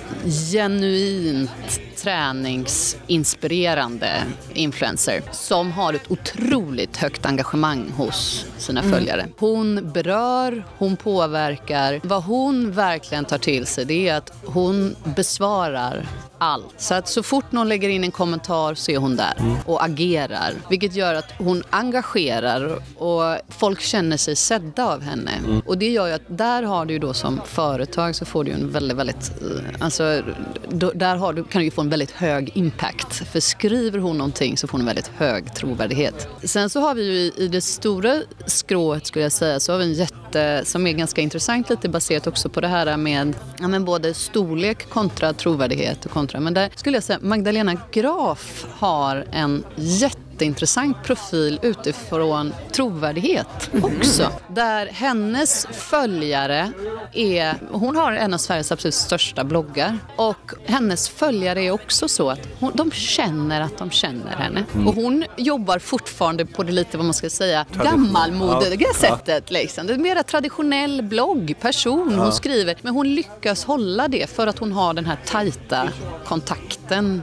genuint 0.51 1.81
träningsinspirerande 1.97 4.23
influencer 4.53 5.21
som 5.31 5.71
har 5.71 5.93
ett 5.93 6.11
otroligt 6.11 6.97
högt 6.97 7.25
engagemang 7.25 7.91
hos 7.97 8.45
sina 8.57 8.79
mm. 8.79 8.93
följare. 8.93 9.27
Hon 9.37 9.91
berör, 9.93 10.65
hon 10.77 10.97
påverkar. 10.97 11.99
Vad 12.03 12.23
hon 12.23 12.71
verkligen 12.71 13.25
tar 13.25 13.37
till 13.37 13.65
sig 13.65 13.85
det 13.85 14.09
är 14.09 14.15
att 14.15 14.33
hon 14.45 14.95
besvarar 15.15 16.07
allt. 16.37 16.73
Så 16.77 16.93
att 16.93 17.07
så 17.07 17.23
fort 17.23 17.51
någon 17.51 17.69
lägger 17.69 17.89
in 17.89 18.03
en 18.03 18.11
kommentar 18.11 18.75
så 18.75 18.91
är 18.91 18.97
hon 18.97 19.15
där 19.15 19.33
mm. 19.39 19.55
och 19.65 19.85
agerar. 19.85 20.53
Vilket 20.69 20.95
gör 20.95 21.13
att 21.13 21.31
hon 21.37 21.63
engagerar 21.69 22.81
och 22.97 23.37
folk 23.49 23.81
känner 23.81 24.17
sig 24.17 24.35
sedda 24.35 24.85
av 24.85 25.01
henne. 25.01 25.31
Mm. 25.31 25.59
Och 25.65 25.77
det 25.77 25.89
gör 25.89 26.07
ju 26.07 26.13
att 26.13 26.21
där 26.27 26.63
har 26.63 26.85
du 26.85 26.93
ju 26.93 26.99
då 26.99 27.13
som 27.13 27.41
företag 27.45 28.15
så 28.15 28.25
får 28.25 28.43
du 28.43 28.51
en 28.51 28.71
väldigt, 28.71 28.97
väldigt, 28.97 29.31
eh, 29.41 29.75
alltså 29.79 30.21
då, 30.69 30.91
där 30.95 31.33
du, 31.33 31.43
kan 31.43 31.59
du 31.59 31.65
ju 31.65 31.71
få 31.71 31.81
en 31.81 31.89
väldigt 31.89 32.11
hög 32.11 32.51
impact. 32.53 33.13
För 33.13 33.39
skriver 33.39 33.99
hon 33.99 34.17
någonting 34.17 34.57
så 34.57 34.67
får 34.67 34.71
hon 34.71 34.81
en 34.81 34.87
väldigt 34.87 35.11
hög 35.17 35.53
trovärdighet. 35.53 36.27
Sen 36.43 36.69
så 36.69 36.79
har 36.79 36.95
vi 36.95 37.03
ju 37.03 37.13
i, 37.13 37.33
i 37.37 37.47
det 37.47 37.61
stora 37.61 38.21
skrået 38.45 39.07
skulle 39.07 39.23
jag 39.23 39.31
säga 39.31 39.59
så 39.59 39.71
har 39.71 39.79
vi 39.79 39.85
en 39.85 39.93
jätte, 39.93 40.61
som 40.65 40.87
är 40.87 40.91
ganska 40.91 41.21
intressant 41.21 41.69
lite 41.69 41.89
baserat 41.89 42.27
också 42.27 42.49
på 42.49 42.61
det 42.61 42.67
här 42.67 42.97
med 42.97 43.33
ja, 43.59 43.67
men 43.67 43.85
både 43.85 44.13
storlek 44.13 44.89
kontra 44.89 45.33
trovärdighet 45.33 46.05
och 46.05 46.11
kontra, 46.11 46.39
men 46.39 46.53
där 46.53 46.69
skulle 46.75 46.97
jag 46.97 47.03
säga 47.03 47.19
Magdalena 47.21 47.77
Graf 47.91 48.65
har 48.79 49.25
en 49.31 49.63
jätte 49.75 50.26
jätteintressant 50.37 51.03
profil 51.03 51.59
utifrån 51.61 52.53
trovärdighet 52.71 53.69
också. 53.83 54.23
Mm. 54.23 54.33
Där 54.47 54.85
hennes 54.85 55.67
följare 55.71 56.71
är, 57.13 57.55
hon 57.71 57.95
har 57.95 58.11
en 58.11 58.33
av 58.33 58.37
Sveriges 58.37 58.71
absolut 58.71 58.93
största 58.93 59.43
bloggar 59.43 59.97
och 60.15 60.51
hennes 60.65 61.09
följare 61.09 61.63
är 61.63 61.71
också 61.71 62.07
så 62.07 62.29
att 62.29 62.39
hon, 62.59 62.71
de 62.75 62.91
känner 62.91 63.61
att 63.61 63.77
de 63.77 63.91
känner 63.91 64.35
henne. 64.35 64.63
Mm. 64.73 64.87
Och 64.87 64.93
hon 64.93 65.25
jobbar 65.37 65.79
fortfarande 65.79 66.45
på 66.45 66.63
det 66.63 66.71
lite, 66.71 66.97
vad 66.97 67.05
man 67.05 67.13
ska 67.13 67.29
säga, 67.29 67.65
gammalmodiga 67.83 68.87
ja. 68.93 68.99
sättet. 68.99 69.51
Liksom. 69.51 69.87
Det 69.87 69.93
är 69.93 69.97
mer 69.97 70.23
traditionell 70.23 71.01
blogg, 71.01 71.55
person 71.61 72.13
ja. 72.17 72.23
hon 72.23 72.33
skriver. 72.33 72.75
Men 72.81 72.93
hon 72.93 73.15
lyckas 73.15 73.63
hålla 73.63 74.07
det 74.07 74.29
för 74.29 74.47
att 74.47 74.59
hon 74.59 74.71
har 74.71 74.93
den 74.93 75.05
här 75.05 75.17
tajta 75.25 75.89
kontakten 76.25 76.76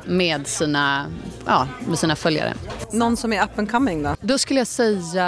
med 0.05 0.47
sina, 0.47 1.07
ja, 1.47 1.69
med 1.87 1.99
sina 1.99 2.17
följare. 2.17 2.55
Någon 2.93 3.17
som 3.17 3.33
är 3.33 3.45
up 3.45 3.59
and 3.59 3.71
coming 3.71 4.03
då? 4.03 4.17
Då 4.21 4.39
skulle 4.39 4.61
jag 4.61 4.67
säga 4.67 5.27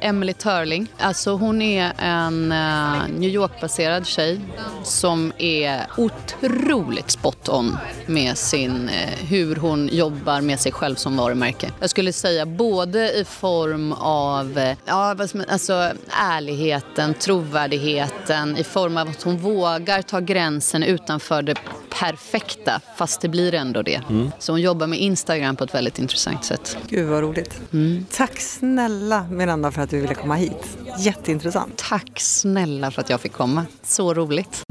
Emily 0.00 0.32
Turling. 0.32 0.86
Alltså 0.98 1.32
hon 1.32 1.62
är 1.62 1.92
en 1.98 2.52
uh, 2.52 3.18
New 3.18 3.30
York-baserad 3.30 4.06
tjej 4.06 4.40
som 4.82 5.32
är 5.38 5.86
otroligt 5.96 7.10
spot 7.10 7.48
on 7.48 7.76
med 8.06 8.38
sin, 8.38 8.88
uh, 8.88 9.26
hur 9.28 9.56
hon 9.56 9.88
jobbar 9.92 10.40
med 10.40 10.60
sig 10.60 10.72
själv 10.72 10.94
som 10.94 11.16
varumärke. 11.16 11.70
Jag 11.80 11.90
skulle 11.90 12.12
säga 12.12 12.46
både 12.46 13.12
i 13.12 13.24
form 13.24 13.92
av 13.92 14.58
uh, 14.58 14.72
ja, 14.84 15.16
alltså, 15.48 15.92
ärligheten, 16.10 17.14
trovärdigheten, 17.14 18.56
i 18.56 18.64
form 18.64 18.96
av 18.96 19.08
att 19.08 19.22
hon 19.22 19.38
vågar 19.38 20.02
ta 20.02 20.20
gränsen 20.20 20.82
utanför 20.82 21.42
det 21.42 21.54
perfekta, 22.00 22.80
fast 22.96 23.20
det 23.20 23.28
blir 23.28 23.54
ändå 23.54 23.82
det. 23.82 24.02
Mm. 24.10 24.30
Så 24.38 24.52
hon 24.52 24.60
jobbar 24.60 24.86
med 24.86 25.00
Instagram 25.00 25.56
på 25.56 25.64
ett 25.64 25.74
väldigt 25.74 25.98
intressant 25.98 26.44
sätt. 26.44 26.76
Gud 26.88 27.08
vad 27.08 27.22
roligt. 27.22 27.60
Mm. 27.72 28.06
Tack 28.12 28.40
snälla 28.40 29.26
Miranda 29.30 29.70
för 29.70 29.82
att 29.82 29.90
du 29.90 30.00
ville 30.00 30.14
komma 30.14 30.34
hit. 30.34 30.78
Jätteintressant. 30.98 31.76
Tack 31.76 32.20
snälla 32.20 32.90
för 32.90 33.02
att 33.02 33.10
jag 33.10 33.20
fick 33.20 33.32
komma. 33.32 33.66
Så 33.82 34.14
roligt. 34.14 34.62